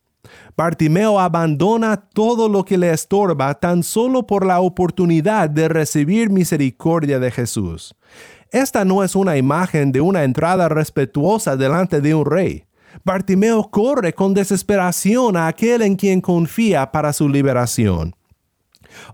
Bartimeo 0.58 1.18
abandona 1.18 1.96
todo 1.96 2.50
lo 2.50 2.66
que 2.66 2.78
le 2.78 2.92
estorba 2.92 3.54
tan 3.54 3.84
solo 3.84 4.28
por 4.28 4.46
la 4.46 4.60
oportunidad 4.60 5.50
de 5.50 5.70
recibir 5.70 6.30
misericordia 6.30 7.20
de 7.20 7.32
Jesús. 7.32 7.96
Esta 8.52 8.84
no 8.84 9.02
es 9.02 9.16
una 9.16 9.38
imagen 9.38 9.94
de 9.94 10.02
una 10.02 10.26
entrada 10.26 10.68
respetuosa 10.68 11.56
delante 11.56 12.02
de 12.02 12.16
un 12.16 12.26
rey. 12.26 12.66
Bartimeo 13.04 13.70
corre 13.70 14.14
con 14.14 14.34
desesperación 14.34 15.38
a 15.38 15.48
aquel 15.48 15.82
en 15.82 15.96
quien 15.96 16.22
confía 16.22 16.92
para 16.92 17.14
su 17.14 17.30
liberación. 17.30 18.16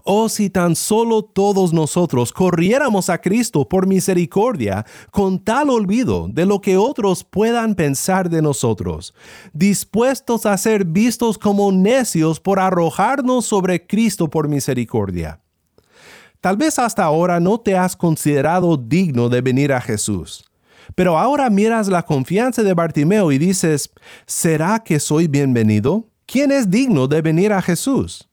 Oh, 0.03 0.29
si 0.29 0.50
tan 0.50 0.75
solo 0.75 1.24
todos 1.24 1.74
nosotros 1.74 2.32
corriéramos 2.32 3.10
a 3.10 3.17
Cristo 3.20 3.67
por 3.67 3.88
misericordia, 3.88 4.86
con 5.12 5.39
tal 5.39 5.70
olvido 5.70 6.27
de 6.29 6.46
lo 6.46 6.62
que 6.62 6.77
otros 6.77 7.24
puedan 7.24 7.75
pensar 7.75 8.29
de 8.29 8.41
nosotros, 8.41 9.13
dispuestos 9.53 10.46
a 10.46 10.58
ser 10.58 10.86
vistos 10.86 11.38
como 11.38 11.72
necios 11.72 12.39
por 12.39 12.60
arrojarnos 12.60 13.46
sobre 13.46 13.86
Cristo 13.86 14.29
por 14.29 14.48
misericordia. 14.48 15.41
Tal 16.41 16.58
vez 16.58 16.77
hasta 16.77 17.03
ahora 17.03 17.39
no 17.39 17.60
te 17.60 17.75
has 17.75 17.96
considerado 17.96 18.77
digno 18.77 19.29
de 19.29 19.41
venir 19.41 19.74
a 19.74 19.82
Jesús. 19.82 20.46
Pero 20.93 21.17
ahora 21.17 21.49
miras 21.49 21.87
la 21.87 22.03
confianza 22.03 22.63
de 22.63 22.73
Bartimeo 22.73 23.31
y 23.31 23.37
dices, 23.37 23.91
¿será 24.25 24.83
que 24.83 24.99
soy 24.99 25.27
bienvenido? 25.27 26.09
¿Quién 26.25 26.51
es 26.51 26.69
digno 26.69 27.07
de 27.07 27.21
venir 27.21 27.53
a 27.53 27.61
Jesús? 27.61 28.29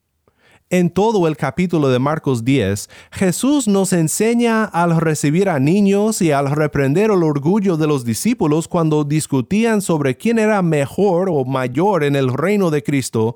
En 0.69 0.89
todo 0.89 1.27
el 1.27 1.37
capítulo 1.37 1.89
de 1.89 1.99
Marcos 1.99 2.43
10, 2.43 2.89
Jesús 3.11 3.67
nos 3.67 3.93
enseña 3.93 4.63
al 4.63 4.99
recibir 4.99 5.47
a 5.47 5.59
niños 5.59 6.19
y 6.19 6.31
al 6.31 6.49
reprender 6.49 7.11
el 7.11 7.21
orgullo 7.21 7.77
de 7.77 7.85
los 7.85 8.03
discípulos 8.03 8.67
cuando 8.67 9.03
discutían 9.03 9.83
sobre 9.83 10.17
quién 10.17 10.39
era 10.39 10.63
mejor 10.63 11.29
o 11.29 11.45
mayor 11.45 12.03
en 12.03 12.15
el 12.15 12.33
reino 12.33 12.71
de 12.71 12.81
Cristo, 12.81 13.35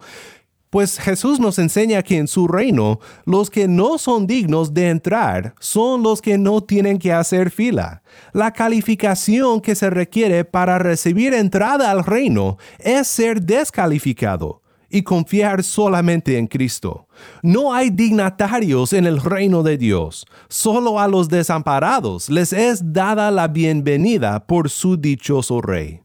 pues 0.78 1.00
Jesús 1.00 1.40
nos 1.40 1.58
enseña 1.58 2.04
que 2.04 2.18
en 2.18 2.28
su 2.28 2.48
reino 2.48 3.00
los 3.26 3.50
que 3.50 3.68
no 3.68 3.98
son 3.98 4.28
dignos 4.28 4.76
de 4.76 4.90
entrar 4.90 5.56
son 5.60 6.04
los 6.04 6.22
que 6.22 6.38
no 6.38 6.62
tienen 6.62 7.00
que 7.00 7.12
hacer 7.12 7.50
fila. 7.50 8.04
La 8.32 8.54
calificación 8.54 9.60
que 9.60 9.74
se 9.74 9.90
requiere 9.90 10.46
para 10.46 10.78
recibir 10.78 11.34
entrada 11.34 11.90
al 11.90 12.04
reino 12.04 12.60
es 12.78 13.08
ser 13.08 13.42
descalificado 13.42 14.62
y 14.88 15.02
confiar 15.02 15.64
solamente 15.64 16.38
en 16.38 16.46
Cristo. 16.46 17.08
No 17.42 17.74
hay 17.74 17.90
dignatarios 17.90 18.94
en 18.94 19.08
el 19.08 19.20
reino 19.20 19.64
de 19.64 19.80
Dios, 19.80 20.28
solo 20.48 21.00
a 21.00 21.08
los 21.08 21.28
desamparados 21.28 22.30
les 22.30 22.54
es 22.54 22.94
dada 22.94 23.32
la 23.32 23.48
bienvenida 23.48 24.46
por 24.46 24.70
su 24.70 24.96
dichoso 24.96 25.60
rey. 25.60 26.02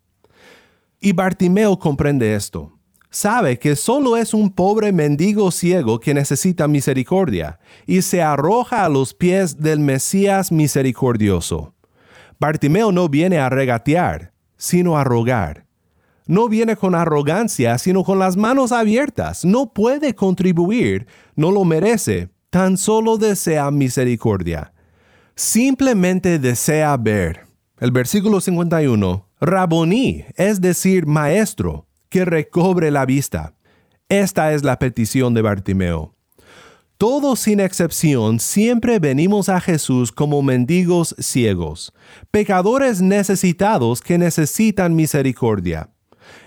Y 0.99 1.13
Bartimeo 1.13 1.79
comprende 1.79 2.35
esto. 2.35 2.72
Sabe 3.13 3.61
que 3.61 3.77
solo 3.77 4.17
es 4.17 4.35
un 4.35 4.51
pobre 4.51 4.91
mendigo 4.91 5.53
ciego 5.53 6.01
que 6.01 6.15
necesita 6.15 6.67
misericordia, 6.67 7.61
y 7.87 8.03
se 8.03 8.23
arroja 8.23 8.85
a 8.85 8.89
los 8.89 9.15
pies 9.15 9.61
del 9.61 9.79
Mesías 9.79 10.51
misericordioso. 10.51 11.75
Bartimeo 12.41 12.91
no 12.91 13.09
viene 13.09 13.39
a 13.39 13.49
regatear, 13.49 14.33
sino 14.57 14.99
a 14.99 15.05
rogar 15.05 15.67
no 16.27 16.49
viene 16.49 16.77
con 16.77 16.95
arrogancia, 16.95 17.79
sino 17.79 18.05
con 18.05 18.19
las 18.19 18.37
manos 18.37 18.73
abiertas. 18.73 19.45
No 19.45 19.73
puede 19.73 20.15
contribuir, 20.15 21.07
no 21.37 21.51
lo 21.51 21.65
merece, 21.65 22.31
tan 22.51 22.77
solo 22.77 23.19
desea 23.19 23.71
misericordia. 23.71 24.73
Simplemente 25.35 26.39
desea 26.39 26.97
ver. 26.97 27.47
El 27.79 27.91
versículo 27.91 28.41
51, 28.41 29.29
Raboní, 29.41 30.25
es 30.37 30.61
decir, 30.61 31.07
maestro, 31.07 31.87
que 32.13 32.27
recobre 32.27 32.91
la 32.91 33.07
vista. 33.07 33.55
Esta 34.11 34.53
es 34.53 34.63
la 34.63 34.79
petición 34.79 35.33
de 35.33 35.41
Bartimeo. 35.41 36.15
Todos 36.99 37.41
sin 37.41 37.59
excepción 37.59 38.39
siempre 38.39 38.99
venimos 38.99 39.49
a 39.49 39.61
Jesús 39.61 40.13
como 40.13 40.43
mendigos 40.43 41.17
ciegos, 41.19 41.95
pecadores 42.31 43.01
necesitados 43.01 44.03
que 44.03 44.19
necesitan 44.19 44.95
misericordia. 44.95 45.89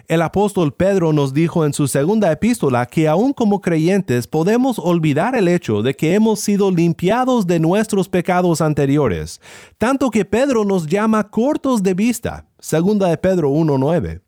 El 0.08 0.22
apóstol 0.22 0.72
Pedro 0.72 1.14
nos 1.14 1.34
dijo 1.34 1.66
en 1.66 1.74
su 1.74 1.88
segunda 1.88 2.32
epístola 2.32 2.86
que 2.86 3.08
aún 3.08 3.34
como 3.34 3.60
creyentes 3.60 4.28
podemos 4.28 4.78
olvidar 4.78 5.36
el 5.36 5.48
hecho 5.48 5.82
de 5.82 5.96
que 5.96 6.14
hemos 6.14 6.42
sido 6.42 6.70
limpiados 6.70 7.48
de 7.48 7.60
nuestros 7.60 8.08
pecados 8.08 8.62
anteriores, 8.62 9.42
tanto 9.80 10.12
que 10.12 10.26
Pedro 10.26 10.64
nos 10.64 10.86
llama 10.86 11.32
cortos 11.32 11.82
de 11.82 11.96
vista. 11.96 12.46
Segunda 12.60 13.08
de 13.08 13.18
Pedro 13.18 13.50
1.9. 13.50 14.25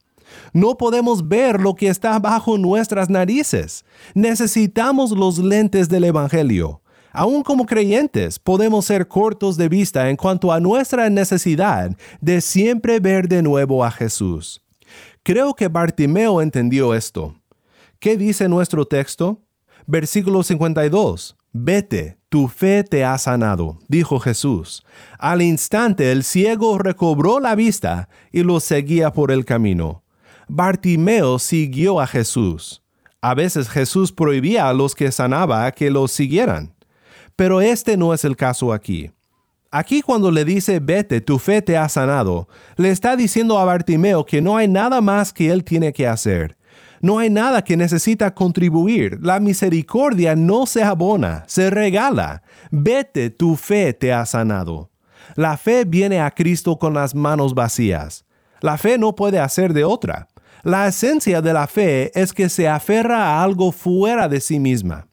No 0.53 0.77
podemos 0.77 1.27
ver 1.27 1.59
lo 1.59 1.75
que 1.75 1.87
está 1.87 2.19
bajo 2.19 2.57
nuestras 2.57 3.09
narices. 3.09 3.85
Necesitamos 4.13 5.11
los 5.11 5.37
lentes 5.37 5.89
del 5.89 6.05
Evangelio. 6.05 6.81
Aún 7.11 7.41
como 7.41 7.65
creyentes 7.65 8.37
podemos 8.37 8.85
ser 8.85 9.07
cortos 9.07 9.57
de 9.57 9.69
vista 9.69 10.09
en 10.09 10.15
cuanto 10.15 10.51
a 10.51 10.59
nuestra 10.59 11.09
necesidad 11.09 11.91
de 12.21 12.41
siempre 12.41 12.99
ver 12.99 13.27
de 13.27 13.41
nuevo 13.41 13.83
a 13.83 13.89
Jesús. 13.89 14.61
Creo 15.23 15.53
que 15.55 15.67
Bartimeo 15.67 16.41
entendió 16.41 16.93
esto. 16.93 17.35
¿Qué 17.99 18.17
dice 18.17 18.47
nuestro 18.47 18.85
texto? 18.85 19.41
Versículo 19.87 20.43
52. 20.43 21.35
Vete, 21.53 22.17
tu 22.29 22.47
fe 22.47 22.83
te 22.83 23.03
ha 23.03 23.17
sanado, 23.17 23.79
dijo 23.87 24.19
Jesús. 24.19 24.85
Al 25.17 25.41
instante 25.41 26.11
el 26.11 26.23
ciego 26.23 26.77
recobró 26.77 27.39
la 27.39 27.55
vista 27.55 28.09
y 28.31 28.43
lo 28.43 28.59
seguía 28.59 29.11
por 29.11 29.31
el 29.31 29.43
camino. 29.43 30.03
Bartimeo 30.49 31.39
siguió 31.39 31.99
a 31.99 32.07
Jesús. 32.07 32.81
A 33.19 33.33
veces 33.33 33.67
Jesús 33.67 34.13
prohibía 34.13 34.69
a 34.69 34.73
los 34.73 34.95
que 34.95 35.11
sanaba 35.11 35.69
que 35.71 35.91
lo 35.91 36.07
siguieran. 36.07 36.73
Pero 37.35 37.59
este 37.59 37.97
no 37.97 38.13
es 38.13 38.23
el 38.23 38.37
caso 38.37 38.71
aquí. 38.71 39.11
Aquí 39.71 40.01
cuando 40.01 40.31
le 40.31 40.45
dice, 40.45 40.79
vete, 40.79 41.19
tu 41.19 41.37
fe 41.37 41.61
te 41.61 41.75
ha 41.75 41.89
sanado, 41.89 42.47
le 42.77 42.89
está 42.89 43.17
diciendo 43.17 43.59
a 43.59 43.65
Bartimeo 43.65 44.25
que 44.25 44.41
no 44.41 44.55
hay 44.55 44.69
nada 44.69 45.01
más 45.01 45.33
que 45.33 45.51
él 45.51 45.65
tiene 45.65 45.91
que 45.91 46.07
hacer. 46.07 46.55
No 47.01 47.19
hay 47.19 47.29
nada 47.29 47.61
que 47.63 47.75
necesita 47.75 48.33
contribuir. 48.33 49.19
La 49.21 49.41
misericordia 49.41 50.35
no 50.35 50.65
se 50.65 50.81
abona, 50.81 51.43
se 51.47 51.69
regala. 51.69 52.41
Vete, 52.71 53.29
tu 53.29 53.57
fe 53.57 53.93
te 53.93 54.13
ha 54.13 54.25
sanado. 54.25 54.89
La 55.35 55.57
fe 55.57 55.83
viene 55.83 56.21
a 56.21 56.31
Cristo 56.31 56.79
con 56.79 56.93
las 56.93 57.13
manos 57.13 57.53
vacías. 57.53 58.25
La 58.61 58.77
fe 58.77 58.97
no 58.97 59.13
puede 59.13 59.39
hacer 59.39 59.73
de 59.73 59.83
otra. 59.83 60.29
La 60.67 60.85
esencia 60.85 61.41
de 61.41 61.53
la 61.53 61.65
fe 61.65 62.11
es 62.13 62.33
que 62.33 62.49
se 62.49 62.67
aferra 62.67 63.23
a 63.23 63.41
algo 63.41 63.71
fuera 63.71 64.27
de 64.27 64.41
sí 64.41 64.59
misma. 64.59 65.07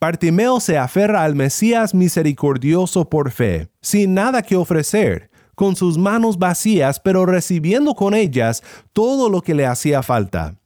Bartimeo 0.00 0.58
se 0.58 0.76
aferra 0.76 1.22
al 1.22 1.36
Mesías 1.36 1.94
misericordioso 1.94 3.08
por 3.08 3.30
fe, 3.30 3.68
sin 3.80 4.14
nada 4.14 4.42
que 4.42 4.56
ofrecer, 4.56 5.30
con 5.54 5.76
sus 5.76 5.96
manos 5.96 6.40
vacías, 6.40 6.98
pero 6.98 7.24
recibiendo 7.24 7.94
con 7.94 8.14
ellas 8.14 8.64
todo 8.92 9.30
lo 9.30 9.42
que 9.42 9.54
le 9.54 9.64
hacía 9.64 10.02
falta. 10.02 10.56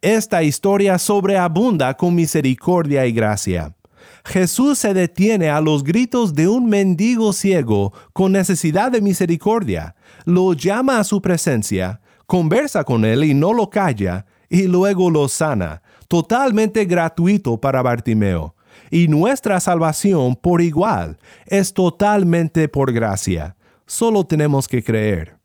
Esta 0.00 0.42
historia 0.42 0.98
sobreabunda 0.98 1.96
con 1.96 2.16
misericordia 2.16 3.06
y 3.06 3.12
gracia. 3.12 3.76
Jesús 4.24 4.80
se 4.80 4.92
detiene 4.92 5.50
a 5.50 5.60
los 5.60 5.84
gritos 5.84 6.34
de 6.34 6.48
un 6.48 6.68
mendigo 6.68 7.32
ciego 7.32 7.92
con 8.12 8.32
necesidad 8.32 8.90
de 8.90 9.00
misericordia, 9.00 9.94
lo 10.24 10.52
llama 10.52 10.98
a 10.98 11.04
su 11.04 11.22
presencia, 11.22 12.01
conversa 12.26 12.84
con 12.84 13.04
él 13.04 13.24
y 13.24 13.34
no 13.34 13.52
lo 13.52 13.70
calla, 13.70 14.26
y 14.48 14.64
luego 14.64 15.10
lo 15.10 15.28
sana, 15.28 15.82
totalmente 16.08 16.84
gratuito 16.84 17.60
para 17.60 17.82
Bartimeo 17.82 18.54
y 18.92 19.08
nuestra 19.08 19.58
salvación 19.58 20.36
por 20.36 20.60
igual 20.60 21.18
es 21.46 21.72
totalmente 21.72 22.68
por 22.68 22.92
gracia. 22.92 23.56
Solo 23.86 24.24
tenemos 24.24 24.68
que 24.68 24.84
creer. 24.84 25.38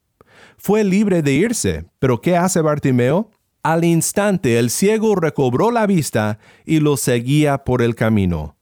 Fue 0.57 0.83
libre 0.83 1.21
de 1.21 1.31
irse, 1.31 1.85
pero 1.97 2.19
¿qué 2.19 2.35
hace 2.35 2.59
Bartimeo? 2.59 3.31
Al 3.63 3.85
instante 3.85 4.59
el 4.59 4.69
ciego 4.69 5.15
recobró 5.15 5.71
la 5.71 5.87
vista 5.87 6.39
y 6.65 6.81
lo 6.81 6.97
seguía 6.97 7.59
por 7.59 7.81
el 7.81 7.95
camino. 7.95 8.57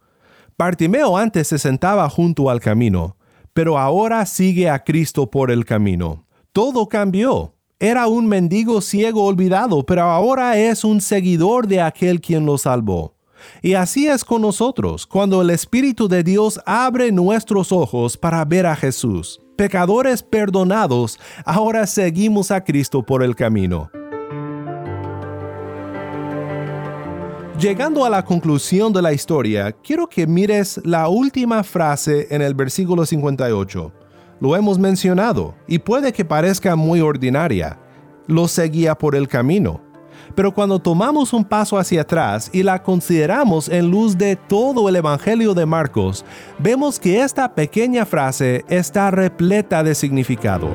Bartimeo 0.55 1.17
antes 1.17 1.47
se 1.47 1.57
sentaba 1.57 2.07
junto 2.07 2.51
al 2.51 2.59
camino, 2.59 3.17
pero 3.53 3.79
ahora 3.79 4.23
sigue 4.27 4.69
a 4.69 4.83
Cristo 4.83 5.31
por 5.31 5.49
el 5.49 5.65
camino. 5.65 6.25
Todo 6.51 6.87
cambió. 6.87 7.54
Era 7.79 8.07
un 8.07 8.25
mendigo 8.25 8.79
ciego 8.79 9.25
olvidado, 9.25 9.85
pero 9.85 10.03
ahora 10.03 10.57
es 10.57 10.85
un 10.85 11.01
seguidor 11.01 11.67
de 11.67 11.81
aquel 11.81 12.21
quien 12.21 12.45
lo 12.45 12.57
salvó. 12.57 13.15
Y 13.61 13.73
así 13.73 14.07
es 14.07 14.23
con 14.23 14.41
nosotros 14.41 15.05
cuando 15.05 15.41
el 15.41 15.49
Espíritu 15.49 16.07
de 16.07 16.23
Dios 16.23 16.57
abre 16.65 17.11
nuestros 17.11 17.73
ojos 17.73 18.15
para 18.15 18.45
ver 18.45 18.65
a 18.65 18.77
Jesús. 18.77 19.41
Pecadores 19.57 20.23
perdonados, 20.23 21.19
ahora 21.43 21.85
seguimos 21.85 22.49
a 22.49 22.63
Cristo 22.63 23.03
por 23.03 23.21
el 23.21 23.35
camino. 23.35 23.91
Llegando 27.59 28.05
a 28.05 28.09
la 28.09 28.23
conclusión 28.23 28.93
de 28.93 29.01
la 29.01 29.11
historia, 29.11 29.73
quiero 29.73 30.07
que 30.07 30.25
mires 30.25 30.79
la 30.85 31.09
última 31.09 31.61
frase 31.61 32.27
en 32.29 32.41
el 32.41 32.53
versículo 32.53 33.05
58. 33.05 34.04
Lo 34.39 34.55
hemos 34.55 34.77
mencionado 34.77 35.55
y 35.67 35.79
puede 35.79 36.11
que 36.11 36.25
parezca 36.25 36.75
muy 36.75 36.99
ordinaria. 36.99 37.79
Lo 38.27 38.47
seguía 38.47 38.95
por 38.95 39.15
el 39.15 39.27
camino. 39.27 39.81
Pero 40.35 40.53
cuando 40.53 40.79
tomamos 40.79 41.31
un 41.31 41.45
paso 41.45 41.77
hacia 41.77 42.01
atrás 42.01 42.49
y 42.51 42.63
la 42.63 42.83
consideramos 42.83 43.69
en 43.69 43.89
luz 43.89 44.17
de 44.17 44.35
todo 44.35 44.89
el 44.89 44.97
Evangelio 44.97 45.53
de 45.53 45.65
Marcos, 45.65 46.25
vemos 46.59 46.99
que 46.99 47.21
esta 47.21 47.53
pequeña 47.55 48.05
frase 48.05 48.65
está 48.67 49.11
repleta 49.11 49.83
de 49.83 49.95
significado. 49.95 50.69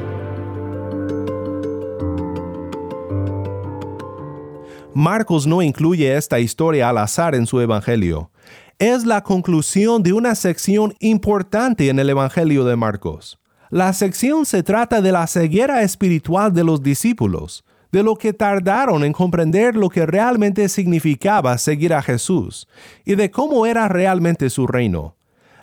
Marcos 4.94 5.46
no 5.46 5.60
incluye 5.60 6.16
esta 6.16 6.40
historia 6.40 6.88
al 6.88 6.98
azar 6.98 7.34
en 7.34 7.46
su 7.46 7.60
Evangelio. 7.60 8.30
Es 8.78 9.04
la 9.04 9.22
conclusión 9.22 10.02
de 10.02 10.14
una 10.14 10.34
sección 10.34 10.94
importante 11.00 11.90
en 11.90 11.98
el 11.98 12.08
Evangelio 12.08 12.64
de 12.64 12.76
Marcos. 12.76 13.40
La 13.70 13.92
sección 13.92 14.46
se 14.46 14.64
trata 14.64 15.00
de 15.00 15.12
la 15.12 15.28
ceguera 15.28 15.82
espiritual 15.82 16.52
de 16.52 16.64
los 16.64 16.82
discípulos, 16.82 17.64
de 17.92 18.02
lo 18.02 18.16
que 18.16 18.32
tardaron 18.32 19.04
en 19.04 19.12
comprender 19.12 19.76
lo 19.76 19.90
que 19.90 20.06
realmente 20.06 20.68
significaba 20.68 21.56
seguir 21.56 21.94
a 21.94 22.02
Jesús 22.02 22.66
y 23.04 23.14
de 23.14 23.30
cómo 23.30 23.66
era 23.66 23.86
realmente 23.86 24.50
su 24.50 24.66
reino. 24.66 25.14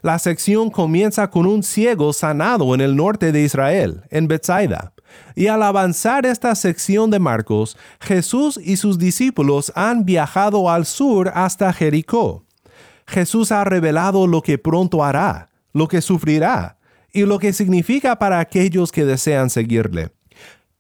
La 0.01 0.19
sección 0.19 0.69
comienza 0.69 1.29
con 1.29 1.45
un 1.45 1.63
ciego 1.63 2.13
sanado 2.13 2.73
en 2.73 2.79
el 2.79 2.95
norte 2.95 3.33
de 3.33 3.41
Israel, 3.41 4.03
en 4.09 4.29
Bethsaida. 4.29 4.93
Y 5.35 5.47
al 5.47 5.61
avanzar 5.61 6.25
esta 6.25 6.55
sección 6.55 7.11
de 7.11 7.19
Marcos, 7.19 7.75
Jesús 7.99 8.57
y 8.63 8.77
sus 8.77 8.97
discípulos 8.97 9.73
han 9.75 10.05
viajado 10.05 10.69
al 10.69 10.85
sur 10.85 11.29
hasta 11.35 11.73
Jericó. 11.73 12.45
Jesús 13.05 13.51
ha 13.51 13.65
revelado 13.65 14.27
lo 14.27 14.41
que 14.41 14.57
pronto 14.57 15.03
hará, 15.03 15.49
lo 15.73 15.89
que 15.89 16.01
sufrirá 16.01 16.76
y 17.17 17.25
lo 17.25 17.39
que 17.39 17.51
significa 17.51 18.19
para 18.19 18.39
aquellos 18.39 18.91
que 18.91 19.03
desean 19.03 19.49
seguirle. 19.49 20.11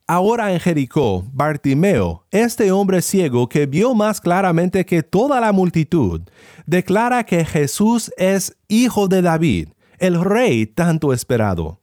Ahora 0.05 0.53
en 0.53 0.59
Jericó, 0.59 1.25
Bartimeo, 1.33 2.25
este 2.29 2.71
hombre 2.71 3.01
ciego 3.01 3.49
que 3.49 3.65
vio 3.65 3.95
más 3.95 4.21
claramente 4.21 4.85
que 4.85 5.01
toda 5.01 5.41
la 5.41 5.51
multitud, 5.51 6.21
declara 6.67 7.23
que 7.23 7.43
Jesús 7.43 8.11
es 8.17 8.55
hijo 8.67 9.07
de 9.07 9.23
David, 9.23 9.69
el 9.97 10.23
rey 10.23 10.67
tanto 10.67 11.11
esperado. 11.11 11.81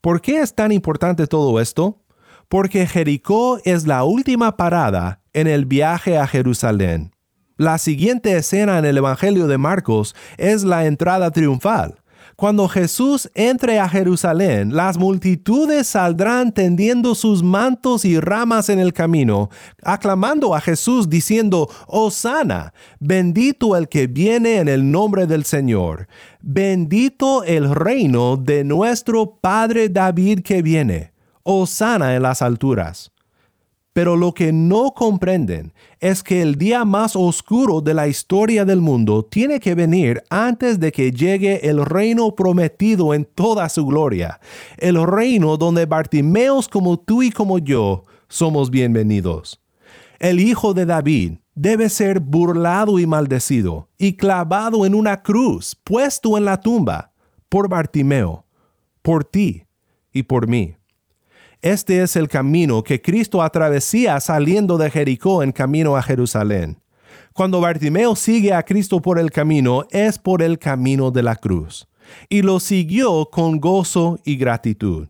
¿Por 0.00 0.20
qué 0.20 0.38
es 0.38 0.54
tan 0.54 0.70
importante 0.70 1.26
todo 1.26 1.60
esto? 1.60 2.00
Porque 2.48 2.86
Jericó 2.86 3.58
es 3.64 3.88
la 3.88 4.04
última 4.04 4.56
parada 4.56 5.20
en 5.32 5.48
el 5.48 5.66
viaje 5.66 6.16
a 6.16 6.28
Jerusalén. 6.28 7.10
La 7.56 7.78
siguiente 7.78 8.36
escena 8.36 8.78
en 8.78 8.84
el 8.84 8.98
Evangelio 8.98 9.48
de 9.48 9.58
Marcos 9.58 10.14
es 10.38 10.62
la 10.62 10.86
entrada 10.86 11.32
triunfal. 11.32 12.00
Cuando 12.40 12.68
Jesús 12.68 13.30
entre 13.34 13.80
a 13.80 13.86
Jerusalén, 13.86 14.74
las 14.74 14.96
multitudes 14.96 15.88
saldrán 15.88 16.52
tendiendo 16.52 17.14
sus 17.14 17.42
mantos 17.42 18.06
y 18.06 18.18
ramas 18.18 18.70
en 18.70 18.78
el 18.78 18.94
camino, 18.94 19.50
aclamando 19.82 20.54
a 20.54 20.62
Jesús 20.62 21.10
diciendo, 21.10 21.68
Hosanna, 21.86 22.72
bendito 22.98 23.76
el 23.76 23.90
que 23.90 24.06
viene 24.06 24.56
en 24.56 24.68
el 24.68 24.90
nombre 24.90 25.26
del 25.26 25.44
Señor, 25.44 26.08
bendito 26.40 27.44
el 27.44 27.74
reino 27.74 28.38
de 28.38 28.64
nuestro 28.64 29.36
Padre 29.38 29.90
David 29.90 30.40
que 30.40 30.62
viene, 30.62 31.12
Hosanna 31.42 32.16
en 32.16 32.22
las 32.22 32.40
alturas. 32.40 33.12
Pero 34.00 34.16
lo 34.16 34.32
que 34.32 34.50
no 34.50 34.94
comprenden 34.94 35.74
es 35.98 36.22
que 36.22 36.40
el 36.40 36.54
día 36.54 36.86
más 36.86 37.14
oscuro 37.14 37.82
de 37.82 37.92
la 37.92 38.08
historia 38.08 38.64
del 38.64 38.80
mundo 38.80 39.26
tiene 39.26 39.60
que 39.60 39.74
venir 39.74 40.22
antes 40.30 40.80
de 40.80 40.90
que 40.90 41.12
llegue 41.12 41.68
el 41.68 41.84
reino 41.84 42.34
prometido 42.34 43.12
en 43.12 43.26
toda 43.26 43.68
su 43.68 43.84
gloria, 43.84 44.40
el 44.78 45.06
reino 45.06 45.58
donde 45.58 45.84
Bartimeos 45.84 46.66
como 46.66 46.98
tú 46.98 47.22
y 47.22 47.30
como 47.30 47.58
yo 47.58 48.04
somos 48.26 48.70
bienvenidos. 48.70 49.60
El 50.18 50.40
hijo 50.40 50.72
de 50.72 50.86
David 50.86 51.32
debe 51.54 51.90
ser 51.90 52.20
burlado 52.20 52.98
y 52.98 53.06
maldecido 53.06 53.90
y 53.98 54.14
clavado 54.14 54.86
en 54.86 54.94
una 54.94 55.22
cruz, 55.22 55.76
puesto 55.84 56.38
en 56.38 56.46
la 56.46 56.58
tumba, 56.58 57.12
por 57.50 57.68
Bartimeo, 57.68 58.46
por 59.02 59.24
ti 59.24 59.66
y 60.10 60.22
por 60.22 60.48
mí. 60.48 60.79
Este 61.62 62.00
es 62.00 62.16
el 62.16 62.28
camino 62.28 62.82
que 62.82 63.02
Cristo 63.02 63.42
atravesía 63.42 64.18
saliendo 64.20 64.78
de 64.78 64.90
Jericó 64.90 65.42
en 65.42 65.52
camino 65.52 65.94
a 65.94 66.02
Jerusalén. 66.02 66.80
Cuando 67.34 67.60
Bartimeo 67.60 68.16
sigue 68.16 68.54
a 68.54 68.62
Cristo 68.62 69.02
por 69.02 69.18
el 69.18 69.30
camino, 69.30 69.84
es 69.90 70.18
por 70.18 70.40
el 70.40 70.58
camino 70.58 71.10
de 71.10 71.22
la 71.22 71.36
cruz. 71.36 71.86
Y 72.30 72.40
lo 72.40 72.60
siguió 72.60 73.26
con 73.26 73.60
gozo 73.60 74.18
y 74.24 74.36
gratitud. 74.36 75.08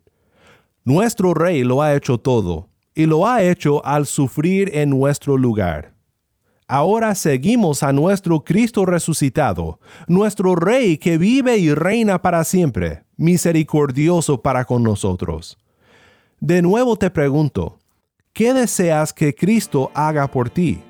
Nuestro 0.84 1.34
Rey 1.34 1.62
lo 1.62 1.82
ha 1.82 1.94
hecho 1.94 2.18
todo, 2.18 2.68
y 2.96 3.06
lo 3.06 3.28
ha 3.28 3.44
hecho 3.44 3.84
al 3.86 4.06
sufrir 4.06 4.72
en 4.74 4.90
nuestro 4.90 5.36
lugar. 5.36 5.94
Ahora 6.66 7.14
seguimos 7.14 7.84
a 7.84 7.92
nuestro 7.92 8.42
Cristo 8.42 8.86
resucitado, 8.86 9.78
nuestro 10.08 10.56
Rey 10.56 10.98
que 10.98 11.16
vive 11.16 11.58
y 11.58 11.72
reina 11.74 12.20
para 12.20 12.42
siempre, 12.42 13.04
misericordioso 13.16 14.42
para 14.42 14.64
con 14.64 14.82
nosotros. 14.82 15.59
De 16.42 16.62
nuevo 16.62 16.96
te 16.96 17.10
pregunto, 17.10 17.78
¿qué 18.32 18.54
deseas 18.54 19.12
que 19.12 19.34
Cristo 19.34 19.90
haga 19.92 20.26
por 20.26 20.48
ti? 20.48 20.80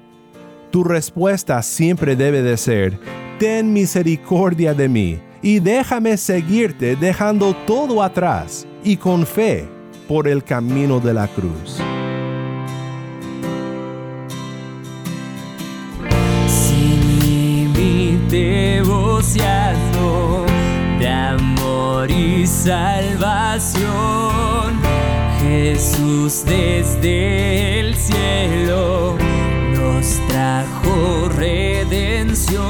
Tu 0.70 0.84
respuesta 0.84 1.60
siempre 1.64 2.14
debe 2.14 2.40
de 2.40 2.56
ser, 2.56 3.00
ten 3.40 3.72
misericordia 3.72 4.74
de 4.74 4.88
mí 4.88 5.20
y 5.42 5.58
déjame 5.58 6.16
seguirte 6.18 6.94
dejando 6.94 7.56
todo 7.66 8.00
atrás 8.00 8.64
y 8.84 8.96
con 8.96 9.26
fe 9.26 9.68
por 10.06 10.28
el 10.28 10.44
camino 10.44 11.00
de 11.00 11.14
la 11.14 11.26
cruz. 11.26 11.80
Sin 16.46 17.18
límite 17.18 18.82
de 21.00 21.08
amor 21.08 22.08
y 22.08 22.46
salvación 22.46 24.29
Jesús 25.62 26.42
desde 26.46 27.80
el 27.80 27.94
cielo 27.94 29.18
nos 29.74 30.06
trajo 30.26 31.28
redención. 31.36 32.60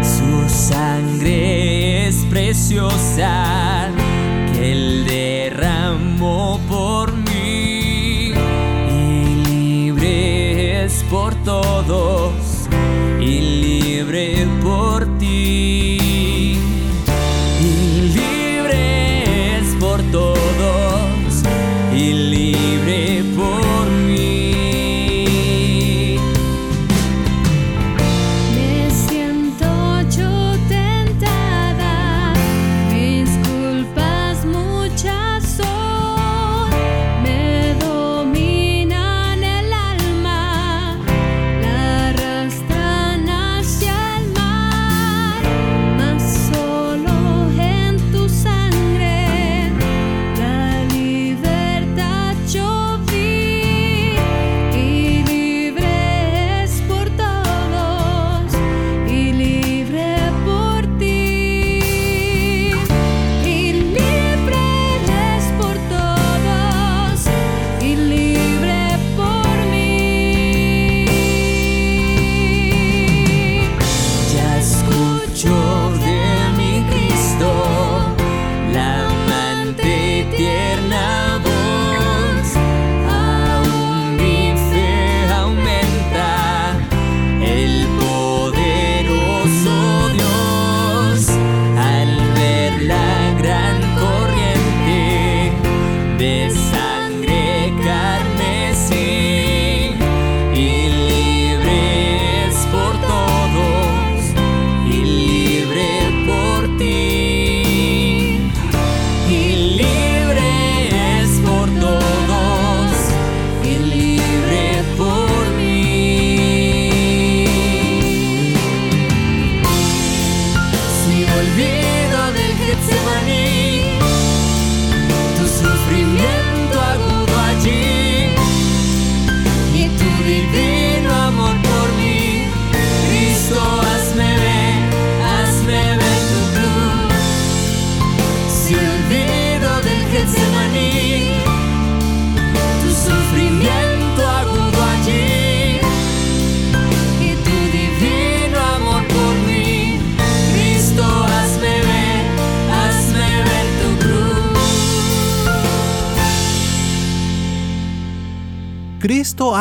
Su 0.00 0.48
sangre 0.48 2.06
es 2.06 2.24
preciosa 2.30 3.88
que 4.52 4.70
Él 4.70 5.06
derramó 5.08 6.60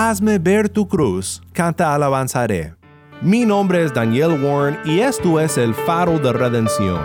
hazme 0.10 0.38
ver 0.38 0.70
tu 0.70 0.88
cruz, 0.88 1.42
canta 1.52 1.96
alabanzaré. 1.96 2.76
Mi 3.22 3.44
nombre 3.44 3.84
es 3.84 3.92
Daniel 3.92 4.40
Warren 4.44 4.78
y 4.86 5.00
esto 5.00 5.40
es 5.40 5.58
el 5.58 5.74
faro 5.74 6.20
de 6.20 6.32
redención. 6.32 7.02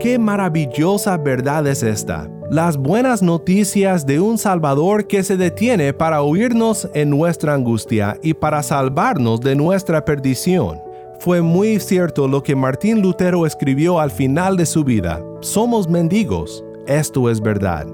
Qué 0.00 0.18
maravillosa 0.18 1.18
verdad 1.18 1.66
es 1.66 1.82
esta, 1.82 2.30
las 2.50 2.78
buenas 2.78 3.20
noticias 3.22 4.06
de 4.06 4.18
un 4.18 4.38
Salvador 4.38 5.06
que 5.06 5.22
se 5.22 5.36
detiene 5.36 5.92
para 5.92 6.22
oírnos 6.22 6.88
en 6.94 7.10
nuestra 7.10 7.52
angustia 7.52 8.18
y 8.22 8.32
para 8.32 8.62
salvarnos 8.62 9.40
de 9.40 9.54
nuestra 9.54 10.04
perdición. 10.04 10.91
Fue 11.22 11.40
muy 11.40 11.78
cierto 11.78 12.26
lo 12.26 12.42
que 12.42 12.56
Martín 12.56 13.00
Lutero 13.00 13.46
escribió 13.46 14.00
al 14.00 14.10
final 14.10 14.56
de 14.56 14.66
su 14.66 14.82
vida. 14.82 15.24
Somos 15.38 15.88
mendigos. 15.88 16.64
Esto 16.88 17.30
es 17.30 17.40
verdad. 17.40 17.86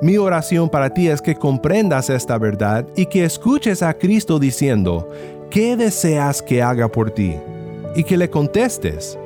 Mi 0.00 0.16
oración 0.16 0.70
para 0.70 0.88
ti 0.88 1.08
es 1.08 1.20
que 1.20 1.34
comprendas 1.34 2.08
esta 2.08 2.38
verdad 2.38 2.88
y 2.96 3.04
que 3.04 3.26
escuches 3.26 3.82
a 3.82 3.92
Cristo 3.92 4.38
diciendo, 4.38 5.06
¿qué 5.50 5.76
deseas 5.76 6.40
que 6.40 6.62
haga 6.62 6.88
por 6.88 7.10
ti? 7.10 7.34
Y 7.96 8.02
que 8.02 8.16
le 8.16 8.30
contestes, 8.30 9.18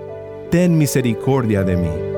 ten 0.50 0.76
misericordia 0.76 1.62
de 1.62 1.76
mí. 1.76 2.17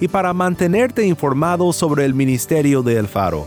y 0.00 0.08
para 0.08 0.32
mantenerte 0.32 1.06
informado 1.06 1.72
sobre 1.72 2.04
el 2.04 2.14
ministerio 2.14 2.82
de 2.82 2.96
El 2.96 3.06
Faro. 3.06 3.46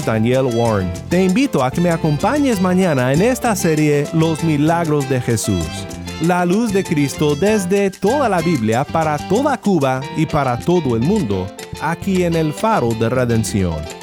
Daniel 0.04 0.46
Warren. 0.54 0.92
Te 1.08 1.24
invito 1.24 1.64
a 1.64 1.70
que 1.70 1.80
me 1.80 1.90
acompañes 1.90 2.60
mañana 2.60 3.12
en 3.12 3.22
esta 3.22 3.56
serie 3.56 4.06
Los 4.12 4.44
Milagros 4.44 5.08
de 5.08 5.20
Jesús. 5.20 5.66
La 6.22 6.44
luz 6.44 6.72
de 6.72 6.82
Cristo 6.82 7.34
desde 7.34 7.90
toda 7.90 8.28
la 8.28 8.40
Biblia 8.40 8.84
para 8.84 9.16
toda 9.28 9.58
Cuba 9.58 10.00
y 10.16 10.26
para 10.26 10.58
todo 10.58 10.96
el 10.96 11.02
mundo, 11.02 11.46
aquí 11.80 12.24
en 12.24 12.34
el 12.34 12.52
Faro 12.52 12.90
de 12.90 13.08
Redención. 13.08 13.95